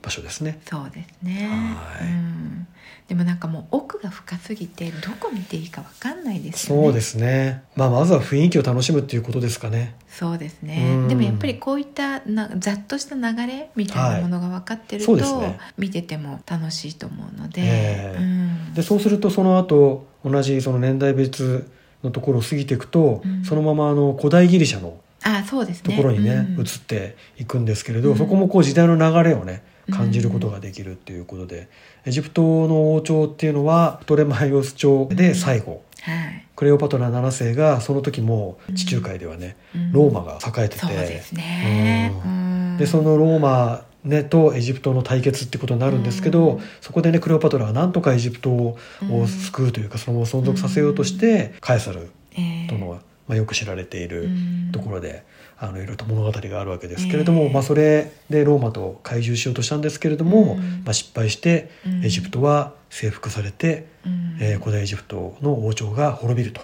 [0.06, 0.60] 場所ですね。
[0.70, 2.08] そうですね、はい。
[2.08, 2.68] うん、
[3.08, 6.84] でもなんかもう奥が深すぎてどこ見ていいかわかんないですよね。
[6.84, 9.96] そうですね、まあ、まずは雰囲気を楽しむっていうことですかね。
[10.10, 11.08] そうですね、うん。
[11.08, 15.60] でもやっぱりこういったなざっとした流れみたいなものが分かってると、はいそうですね。
[15.78, 18.18] 見てても楽しいと思うので、ええ。
[18.20, 18.74] うん。
[18.74, 21.70] でそうするとその後同じその年代別
[22.04, 23.44] のところを過ぎていくと、うん。
[23.44, 26.62] そのままあの古代ギリシャのあそうですとねころにねうん。
[26.62, 28.18] 移っていくんですけれど、うん。
[28.18, 29.94] そこもこう時代の流れをねうん。
[29.94, 31.70] 感じることができるっていうことで、
[32.06, 39.92] エジプトの王朝っていうのはプトレマイオス朝で最後、はい、クレオパトラ7世がその時も地中海ではね、うん。
[39.92, 40.86] ローマが栄えてて。
[40.86, 42.78] そうですね、ううん。
[42.78, 46.62] でそのローマ、ね、とエジプトの対決ってことになるんですけど、うん。
[46.80, 52.68] そこでねクレオパトラはなんとかエジプトをうん救うというかそのまま存続させようとして、カエサルええ。
[52.68, 54.70] との、まあ、よく知られているうん。
[54.72, 55.24] ところで、
[55.58, 57.54] あのいろいろと物語があるわけですけれども、ええ。
[57.54, 60.84] まあ、それでローマと懐柔しようとしたんですけれども、うん。
[60.84, 64.38] まあ、失敗してうんエジプトは征服されて、うん。
[64.42, 66.62] えー古代エジプトの王朝が滅びると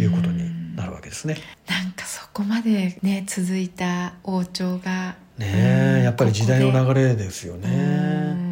[0.00, 1.36] いうことになるわけですね。
[1.68, 7.66] なんかそこまでね続いた王朝がねやっぱり時代の流れですよで。
[7.66, 7.74] ね。
[7.74, 8.48] うん。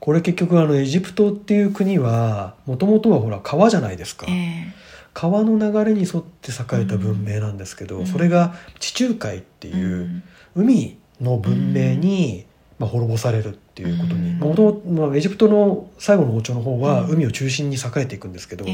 [0.00, 4.72] これ結局あのエジプトっていう国はもともとはほら川じゃないですか、え
[5.12, 8.06] 川の流れに沿って栄えた文明なんですけど、うん。
[8.06, 10.22] それが地中海ってえいう
[10.54, 12.46] 海の文明に、
[12.78, 14.38] まあ、滅ぼされるっていうことにうん。
[14.38, 17.10] もともとまあエジプトの最後の王朝の方はうん。
[17.10, 18.64] 海を中心に栄えていくんですけど、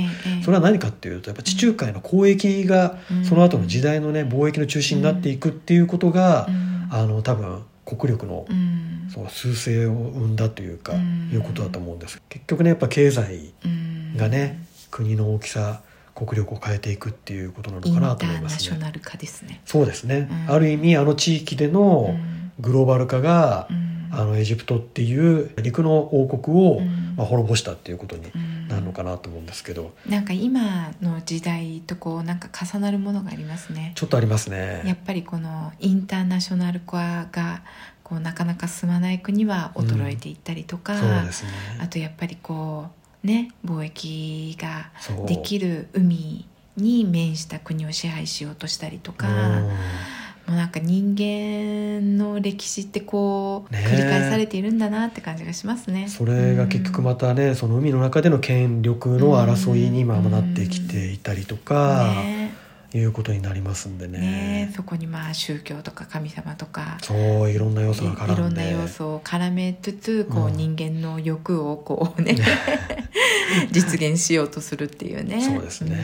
[0.45, 3.25] それは何かっていうとやっぱ地中海の交易がうん。
[3.25, 6.89] その後の時代のね貿易の中心になっていくっていうことが、うん。
[6.91, 9.09] あの多分国力の,、うん。
[9.13, 11.31] その趨勢を生んだというか、うん。
[11.33, 12.21] いうことだと思うんです。
[12.29, 14.17] 結局ねやっぱ経済うん。
[14.17, 15.83] がね、国の大きさ
[16.17, 18.59] 国力を変えていくっていうことなのかなと思いますね。
[18.61, 19.61] ショナル化ですね。
[19.65, 33.93] そうですね、うんある意味あの地域でのうんグローバル化が、うんあのエジプトっていう陸の王国を、うんまあ、滅ぼしたっていうことにうんなるのかなと思うんですけど、なんか今の時代とこうなんか重なるものがありますね。
[33.95, 35.05] ちょっとありますやねっ。
[35.05, 37.63] ぱりこのインターナショナル化が
[38.05, 41.51] こうなかなか進まない国は衰えていったりとか、そうですね。
[41.81, 44.91] あとやっぱりこうね貿易が
[45.27, 46.47] できる海
[46.77, 49.71] に面した国を支配しようとしたりとか、うん。
[50.47, 56.09] もうなんか人間の歴史ってこう繰り返されているんだなって感じがしますね。
[56.09, 62.46] それが結局またね、その海の中での権力の争いに今もなってきていたりとか、ね
[62.95, 64.19] いうことになりますんでね。
[64.19, 64.73] ね。
[64.75, 68.33] そこにまあ宗教とか神様とかそういろんな要素が絡んで。
[68.33, 70.53] いろんな要素を絡めつつこう、うん。
[70.55, 72.37] 人間の欲をこうね
[73.71, 75.41] 実現しようとするっていうね。
[75.41, 75.97] そうですね。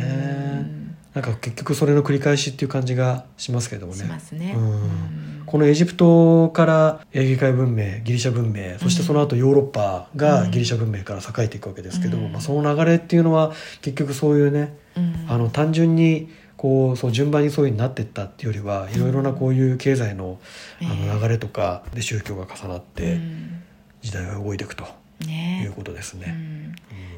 [0.66, 0.96] うん。
[1.14, 3.98] なんか結局それの繰り返しっていう感じがしますけれどもね。
[3.98, 4.72] しますね、うん。
[4.72, 5.42] うん。
[5.44, 12.32] このエジプトからエーゲ海文明ギリシャ文明そしてその後ヨーロッパがギリシャ文明から栄えていくわけですけど、うん。
[12.32, 13.52] まあ、その流れっていうのは
[13.82, 15.26] 結局そういうねうん。
[15.28, 16.30] あの単純に
[16.62, 20.38] こうそう順番にそういうふうになっていったっていうよりはいろいろなこういう経済の
[20.80, 23.62] あの流れとかで宗教が重なってうん。
[24.00, 24.84] 時代が動いていくと
[25.26, 25.62] ね。
[25.64, 26.72] いうことですね。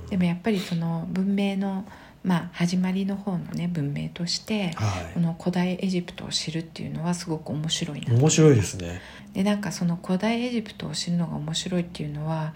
[0.09, 1.85] でもやっぱりその文明の、
[2.23, 5.13] まあ、始まりの方のね文明としてはい。
[5.13, 8.15] この古代エジプトを知るっていうのはすごく面白いなと。
[8.15, 9.03] 面白いですね。
[9.35, 12.53] でなんかその古代エジプトを知るのが面白いっていうのはやっ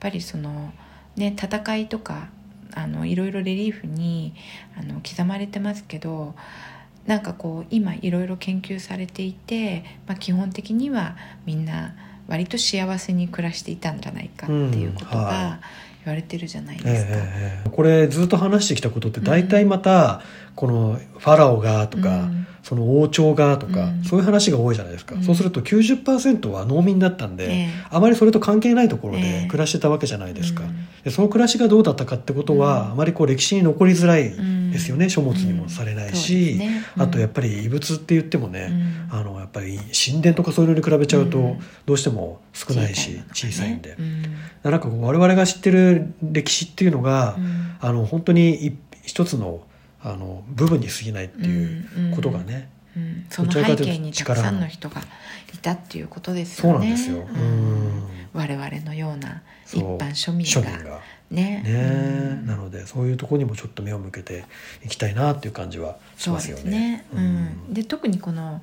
[0.00, 0.72] ぱりその
[1.14, 2.30] ね戦いとか
[2.74, 4.34] あのいろいろレリーフに
[4.78, 6.34] あの刻まれてますけど
[7.06, 11.16] なんかこう今いろいろ研究されていて、まあ、基本的には
[11.46, 11.94] みんな
[12.28, 15.60] 割と幸せに暮らしていたんじゃないかっていうことうんはが
[16.04, 17.10] 言われてるじゃないえですか。
[17.14, 17.70] えええ。
[17.70, 20.22] これずっと話してきたことって大体また
[20.54, 24.04] このファラオがとか、うんその王朝がとか、うん。
[24.04, 25.22] そういう話が多いじゃないですか、うん。
[25.22, 27.68] そうすると90%は農民だったんで、ええ。
[27.90, 30.86] あまりそれと関係ないところえでえ暮らしてたわけじゃないですか、うん。
[31.02, 32.92] でその暮らしがどうだったかってことは、うん。
[32.92, 36.84] あまりこう歴史に残りづらいうんですよね、書物にもされないし、ね。
[36.96, 37.02] うん。
[37.02, 38.68] あとやっぱり遺物って言ってもね、
[39.10, 39.18] うん。
[39.18, 41.58] あのやっぱり神殿とかそういうのに比べちゃうとうん。
[41.86, 44.22] どうしても少ないし、小さいんで、うん。
[44.62, 47.76] なんかこう我々が知ってる歴史っていうのが、うん。
[47.80, 49.62] あの本当に一一つの
[50.04, 55.00] あの部分に過ぎないっていうことがね、うん、その背景にたくさんの人が
[55.54, 56.96] いたっていうことですよね。
[56.96, 57.38] そうなんですよ。
[57.38, 57.40] うん。
[57.40, 58.02] うん。
[58.32, 61.00] 我々のような一般庶民が。
[61.30, 61.62] ね。
[61.62, 62.46] ね、うん。
[62.46, 64.44] なのでそういうところにもちょっと目を向けて
[64.84, 66.62] いきたいなっていう感じはしそうますよね。
[66.62, 67.04] ですね。
[67.14, 67.84] ううん。
[67.84, 68.60] 特にこの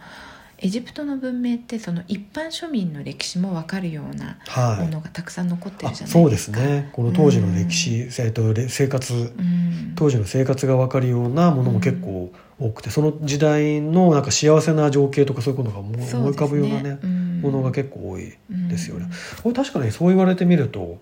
[0.61, 4.85] エジプトの文明ってその一般庶民の歴史も分かるようなはい。
[4.85, 6.19] ものがたくさん残ってあるじゃないですか。
[6.19, 6.89] そうですね。
[6.91, 9.93] この当時の歴史、えっとれ生活うん。
[9.95, 17.41] 当時の生活が分かるようなものも結構多くて、その時代のなんか幸せな情景とかそういうことが思い浮かぶようなねん。
[17.41, 19.05] ものが結構多いですよね。
[19.05, 19.11] うん。
[19.43, 20.99] これ確かにそう言われてみると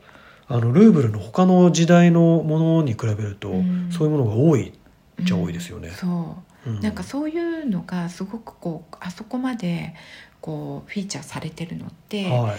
[0.48, 3.90] あのルーブルの他の時代のものに比べると、うん。
[3.92, 4.72] そういうものが多い
[5.20, 5.90] じゃ多いですよね。
[5.90, 6.82] そううん。
[6.82, 9.96] なんかそういうのがすごくこうあそこまで
[10.42, 12.58] こうフィーチャーされてるのって、はい。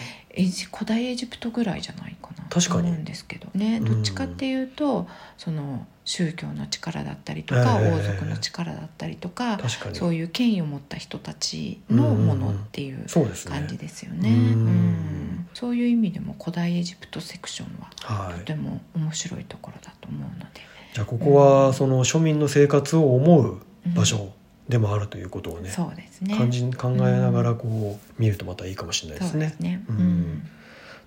[0.72, 3.78] 古代エジプトぐらいじゃないかな確か思うんですけどね。
[3.78, 3.84] うん。
[3.84, 7.92] どっちかっていうと、その宗教の力だったりとか、ええ。
[7.92, 9.58] 王族の力だったりとか
[9.92, 13.06] そういう権威を持った人たちのものっていう
[13.46, 14.30] 感じですよね。
[14.30, 14.36] うん。
[14.36, 14.38] う
[14.70, 15.48] ん。
[15.54, 17.90] そういう意味でも古代エジプトセクションは
[18.26, 18.38] はい。
[18.40, 20.60] とても面白いところだと思うので。
[20.94, 23.60] じゃあここはその庶民の生活を思う
[23.94, 24.32] 場所
[24.68, 29.60] でもあるということをね、そうですね感じ考えながらこう見るとまたいいかもしれないですねそうです。
[29.60, 29.84] ね。
[29.88, 30.48] ううんん。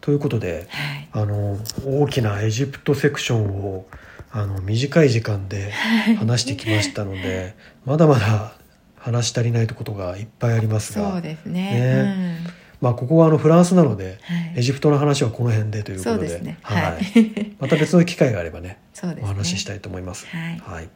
[0.02, 1.08] ということではい。
[1.12, 3.86] あの大きなエジプトセクションを
[4.32, 5.72] あの短い時間で
[6.18, 7.56] 話してきましたので
[7.86, 8.54] まだまだ
[8.96, 11.62] 話し足りないことがいっぱいありますがそうですね。
[11.62, 14.36] ねまあ、ここはあのフランスなのでうん。
[14.36, 14.54] はい。
[14.56, 19.22] エジプトの話はこの辺でということでねはいはいまた別の機会があればねね。
[19.22, 20.26] お話ししたいと思います。
[20.28, 20.60] はい。
[20.60, 20.90] はい。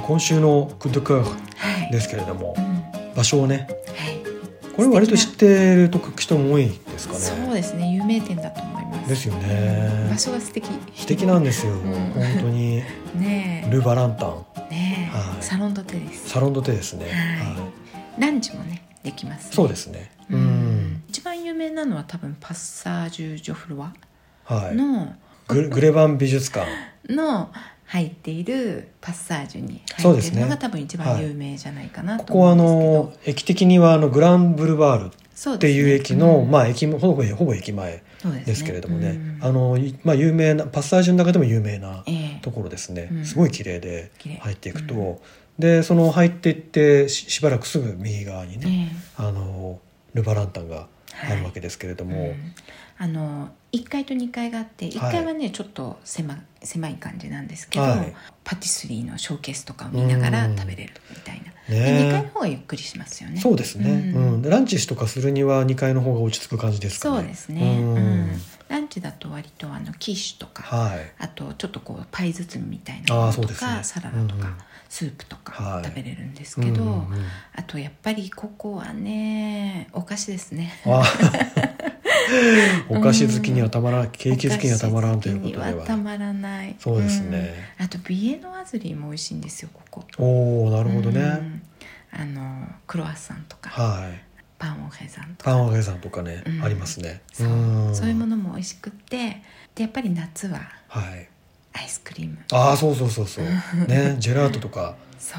[0.00, 1.90] 今週のクッドクーはい。
[1.92, 4.20] ですけれどもうん場所をねはい。
[4.74, 7.92] これ割と知ってると人も多いですかねそうですね。
[7.92, 9.08] 有名店だと思います。
[9.08, 10.68] ですよね場所が素敵。
[10.94, 12.82] 素敵なんですよ、ん本当に
[13.14, 14.74] ねル・バランタンえ。
[14.74, 16.30] ねえ、はいサロンドテです。
[16.30, 17.14] サロンドテですね、はい
[17.56, 17.68] は
[18.18, 19.50] ランチもねできます、ね。
[19.52, 21.02] い、そうですねううんん。
[21.08, 23.92] 一番有名なのは多分パッサージュ・ジョフロワ
[24.44, 25.12] はいの、
[25.48, 26.66] ググレバン美術館
[27.08, 27.50] の、は
[27.94, 38.02] 入っているパッサージュに入っているのが、多分一番有名じゃないかなとここはあの駅的にはあのグランブルバールっていう駅の、ねうん、まあ駅ほぼほぼ駅前
[38.44, 42.02] ですけれどもね、ねうん、あのまあ有名なパッサージュの中でも有名な
[42.42, 45.16] ところですね、えー、すごい綺麗で入っていくと、うん、
[45.60, 49.78] でその入っていってしばらくすぐ右側にね、えー、あの
[50.14, 50.88] ルバランタンが
[51.30, 52.34] あるわけですけれども、はい
[52.96, 63.40] あの1階と2階があって1階はね、はい、ちょっと狭狭い感じなんですけど、はい、パティスリーのショーケースとかを見ながら食べれるみたいな、ね、2階の方がゆっくりしますよね。
[63.40, 67.16] そうですね、うん、うん、ランチとかするには2階の方が落ち着く感じですかね。
[67.16, 68.30] そうですね、うん、
[68.68, 74.56] ランチだと割とあのキッシュとか、はい、あとちょっとこうパイ包みみたいなのとか、ね、サラダとか、うん
[74.94, 77.26] スープとか食べれるんですけど、はいうんうん、
[77.56, 80.72] あとやっぱりここはねお菓子ですね。
[82.88, 85.84] お菓子好きにはたまらない、ケーキ好きにはたまらんということでは。
[85.84, 90.04] たまらないそうですね、うん、あとビエノアズリーも美味しいんですよここ。
[90.18, 91.62] おおなるほどね、うん、
[92.12, 94.22] あのクロワッサンとかはい。
[94.60, 95.50] パンオヘザンとか。
[95.50, 97.22] パンオヘザンとかね、うん、ありますね。
[97.32, 97.48] そう。
[97.92, 99.42] そういうものも美味しくって
[99.74, 101.28] でやっぱり夏ははい
[101.74, 102.38] アイスクリーム。
[102.52, 103.44] ああそうそうそうそう。
[103.86, 104.96] ねジェラートとか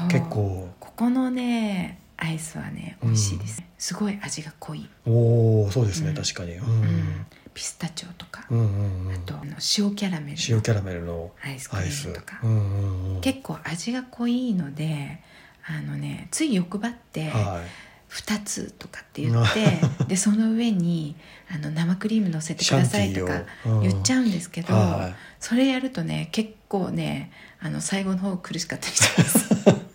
[0.08, 0.68] 結構。
[0.78, 4.88] ここのねアイスはね美味しいです、うん、すごい味が濃い。
[5.06, 9.34] おおそうですね、うん、確かに、うん、ピスタチオとか、うんうんうん、あと
[9.78, 10.38] 塩キャラメル。
[10.48, 15.20] 塩キャラメルのアイスクリームとか、うんうんうん、結構味が濃いので
[15.66, 21.16] あのねつい欲張って、はい2つとかって言ってでその上に
[21.52, 23.42] あの生クリーム乗せてくださいとか
[23.82, 24.80] 言っちゃうんですけど、うん。
[24.80, 27.30] はい、それやるとね結構ね
[27.60, 29.46] あの最後の方苦しかったりします。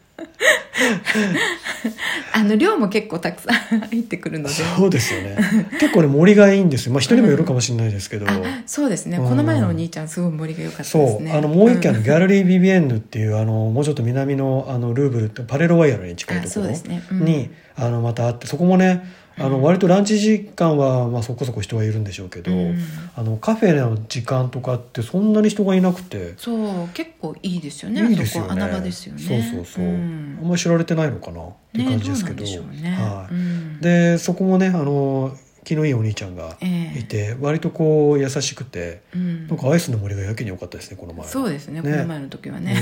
[2.33, 4.55] あの量も結構たくさん入ってくるので。
[4.55, 5.37] そうですよね。
[5.79, 6.93] 結構ね盛りがいいんですよ。
[6.93, 11.31] まあ人にもよるかもしれないですけど、うん、そうですね、うん、この前のお兄ちゃんすごい盛りが良かったですね。
[11.31, 11.37] そう。
[11.37, 17.51] あのもう一軒のギャラリー・ビビエンヌっていうあのもうちょっと南のあのルーブルってパレロワイヤルに近いところにあ、ね。
[17.77, 19.03] うん、あのまたあってそこもね
[19.37, 22.77] あの割とランチ時間はまあそこそこ人はいるんでしょうけど、うん、
[23.15, 28.51] あのカフェの時間とかってそんなに人がいなくてそう結構いいですよねいいですよね。
[28.51, 29.21] 穴場ですよね。
[29.21, 42.75] そうそうそう、うん、あんまり知られてないのかなっていう感じですけど、ねね、はい、うん、でそこもねあの気のいいお兄ちゃんがいて、えー、割とこう優しくて、うん、なんかアイスの森がやけに良かったですねこの前そうですね、ね、この前の時はね、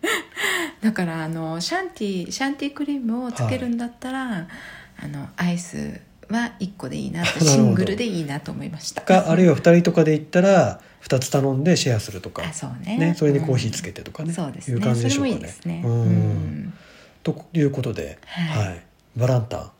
[0.82, 4.46] だからあのシャンティシャンティクリームをつけるんだったら、はい
[4.98, 9.02] あのアイスは1個でいいなとシングルでいいなと思いました。
[9.02, 12.42] かあるいは2人とかで行ったら2つ頼んでシェアするとか。
[12.44, 12.98] あそうね。
[12.98, 14.76] ねそれにコーヒーつけてとかね、うん、そうですね。
[14.76, 15.34] いう感じでしょうかね。
[15.34, 15.82] いいですね。
[15.84, 16.72] うん、
[17.22, 18.82] ということで、はい、はい、
[19.16, 19.70] バランタン、は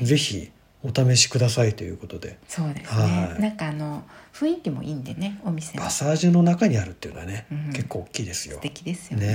[0.00, 0.50] い、ぜひ
[0.82, 2.38] お試しくださいということで。
[2.48, 4.04] そうですね、はい、なんかあの
[4.38, 8.56] 雰囲気もいいんでねお店パサージュの中にあるっていうのはね、うん、結構大きいですよ。
[8.56, 9.26] 素敵ですよね。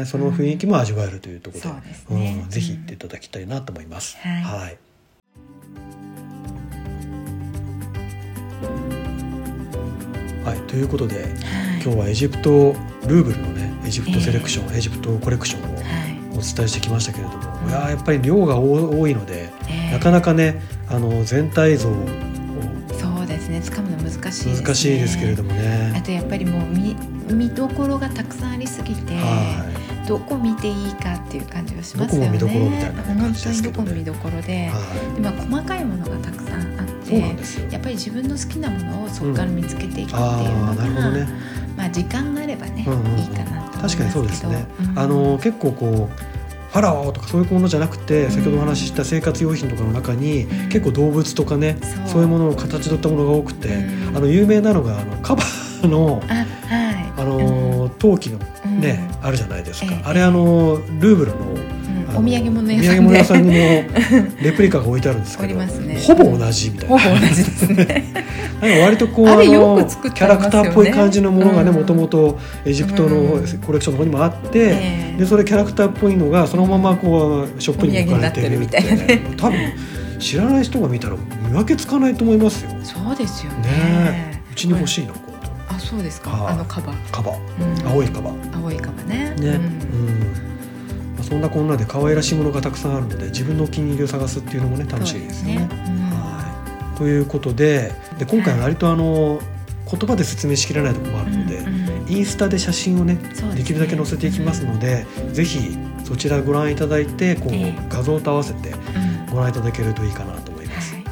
[0.00, 1.78] ねその雰囲気も味わえるというところで,、
[2.10, 4.78] うんね、ぜひ行っていただきたいなと思います、はい、はい。
[10.44, 11.32] はい、ということで、はい、
[11.84, 12.74] 今日はエジプト
[13.06, 15.78] ルーブルのねエジプトセレクション、えー、エジプトコレクションを
[16.32, 21.92] お伝えしてきましたけれども、はい、いややっぱり量が多いので、えー、なかなかねあの全体像を
[23.48, 23.76] ですね。
[23.76, 25.94] 掴むの難しいです、ね、難しいですけれどもね。
[25.96, 26.96] あとやっぱりもう見
[27.32, 30.08] 見どころがたくさんありすぎて、はい。
[30.08, 32.38] どこ見ていいかっていう感じがしますよね。
[32.38, 37.18] どこも見どころみたいな感じですけど、ね、どこも見どころで、はい、でまあ細かいものがたくさんあって
[37.70, 41.28] やっぱり自分の好きなものをそこから見つけていくっていうのが、うんね、
[41.76, 44.66] まあ時間があればね、うんうん、いいかなと確かにそうですね。
[44.80, 46.37] うん、あの結構こう
[46.68, 52.22] ファラオとかそういうものじゃなくて先ほどお話しした生活用品とかの中に結構動物とかねそう。
[52.22, 53.74] いうものを形取ったものが多くて
[54.14, 55.42] あの有名なのがあのカバ
[55.82, 56.22] の
[57.16, 58.38] あの陶器の
[58.78, 61.36] ね、あるじゃないですか、あれあのルーブルの
[62.18, 62.72] お土産物
[63.16, 63.54] 屋さんにも
[64.42, 65.60] レプリカが置いてあるんですけど
[66.06, 66.98] ほぼ同じみたいな。
[66.98, 68.04] ほぼ同じですね。
[68.82, 78.90] 割とこうあのキャラクターっぽい感じのものがねもともとエジプトのコレクションの方にもあって、でそれキャラクターっぽいのがそのままこうショップに置かれてるみたいな、
[79.36, 79.58] 多分
[80.18, 81.16] 知らない人が見たら
[81.46, 82.70] 見分けつかないと思いますよ。
[82.82, 84.42] そうですよね。
[84.50, 85.12] うちに欲しいな
[85.68, 86.48] あそうですか。
[86.48, 87.32] あのカバカバ、
[87.86, 89.34] 青いカバ青いカバね。
[89.38, 89.50] ね。
[89.50, 89.58] うん。
[89.58, 90.57] まあ、
[91.28, 95.56] そんなこんなで可愛らしいものがたくさんあるので自分のお気に入りを探すっていうのもね楽しいですよね。
[95.56, 95.68] ね
[96.10, 99.40] はい、ということでで今回は割とあの、
[99.90, 101.64] 言葉で説明しきれないところもあるので、
[102.08, 103.18] インスタで写真をね
[103.54, 107.52] できるだけ載せていきますので、ぜひそちらご覧いただいてこう、
[107.90, 108.74] 画像と合わせて
[109.30, 110.94] ご覧いただけるといいかなと思います。
[110.94, 111.04] はい、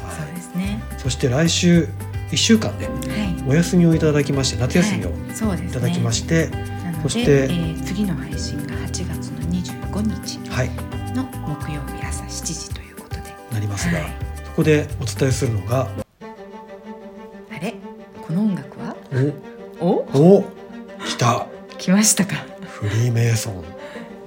[0.97, 1.87] そして来週
[2.31, 2.89] 1週間で
[3.47, 5.67] お休みをいただきまして夏休みをい。
[5.71, 6.49] ただきまして、
[7.03, 8.76] そそして、えー、次の配信が8月の
[10.01, 10.37] 25日
[11.15, 13.21] の木曜日朝7時ということで、
[13.51, 14.11] なりますが、はい、
[14.45, 15.87] そこでお伝えするのが
[17.49, 17.73] あれ？
[18.25, 18.95] この音楽は？
[19.79, 19.85] お。
[19.85, 20.37] お？
[20.37, 20.43] お。
[21.05, 21.47] 来た。
[21.77, 22.35] 来ましたか。
[22.67, 23.63] フリーメイソン。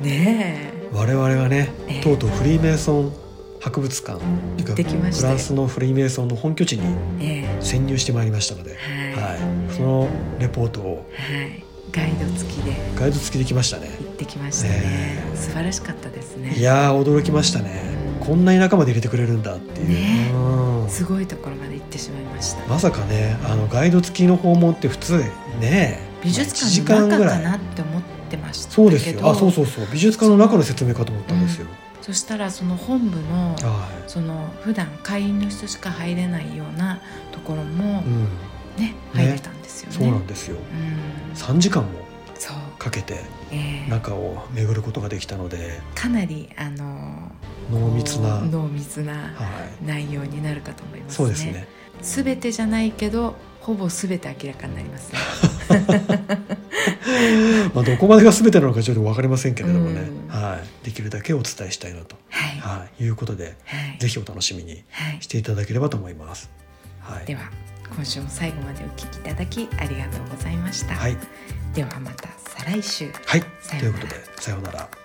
[0.00, 0.88] ねえ。
[0.92, 2.00] 我々はね、え。
[2.00, 3.12] ー、とうとうフリーメイソン
[3.60, 6.82] 博物館フランスのフリーメイソンの本拠地に
[7.60, 10.08] 潜入してまいりましたので、えー、はい、その
[10.38, 11.62] レポートを、はい、
[11.92, 12.72] ガイド付きで。
[12.96, 13.90] ガイド付きで来ましたね。
[14.00, 16.54] 行ってきましたね、ね、素晴らしかったですね。
[16.54, 17.82] いや驚きましたね、
[18.20, 20.30] うん、こんな田舎まで入れてくれるんだっていう、ね
[20.82, 22.66] うん、すごいところまで行ってしまいました。
[22.66, 25.24] まさかねあのガイド付きの訪問って普通
[25.60, 29.26] ね美術館の中かなって思ってましたそうですよ。
[29.26, 29.86] あそうそうそう。
[29.90, 37.00] 美術館の中の説明かと思ったんですよ、うん、そしたらその本部の、はい、その普段会員の人しか入れないような
[37.32, 38.02] ところも、
[38.76, 42.09] ね、入れたんですよね、そうなんですよ、うん、3時間も
[42.80, 43.20] かけて
[43.90, 47.30] 中を巡ることができたので、かなりあの
[47.70, 49.34] 濃密な濃密な
[49.84, 51.26] 内容になるかと思います、ね。
[51.26, 51.68] はい、そうですね。
[52.00, 55.18] 全てじゃないけどほぼ全て明らかになりますね。
[57.74, 62.60] まあどこまでが全てなのかちょっと分かりませんけれどもね、うん、はい、できるだけお伝えしたいなと、はい。
[62.60, 64.84] はい、いうことで、はい、ぜひお楽しみに
[65.20, 66.48] していただければと思います。
[67.00, 67.42] はい、では
[67.94, 70.94] 今週も最後までお聞きいただきありがとうございました。
[70.94, 71.16] はい、
[71.74, 72.30] ではまた。
[72.38, 73.10] 再来週。
[73.26, 73.42] はい、
[73.78, 74.99] ということでさようなら。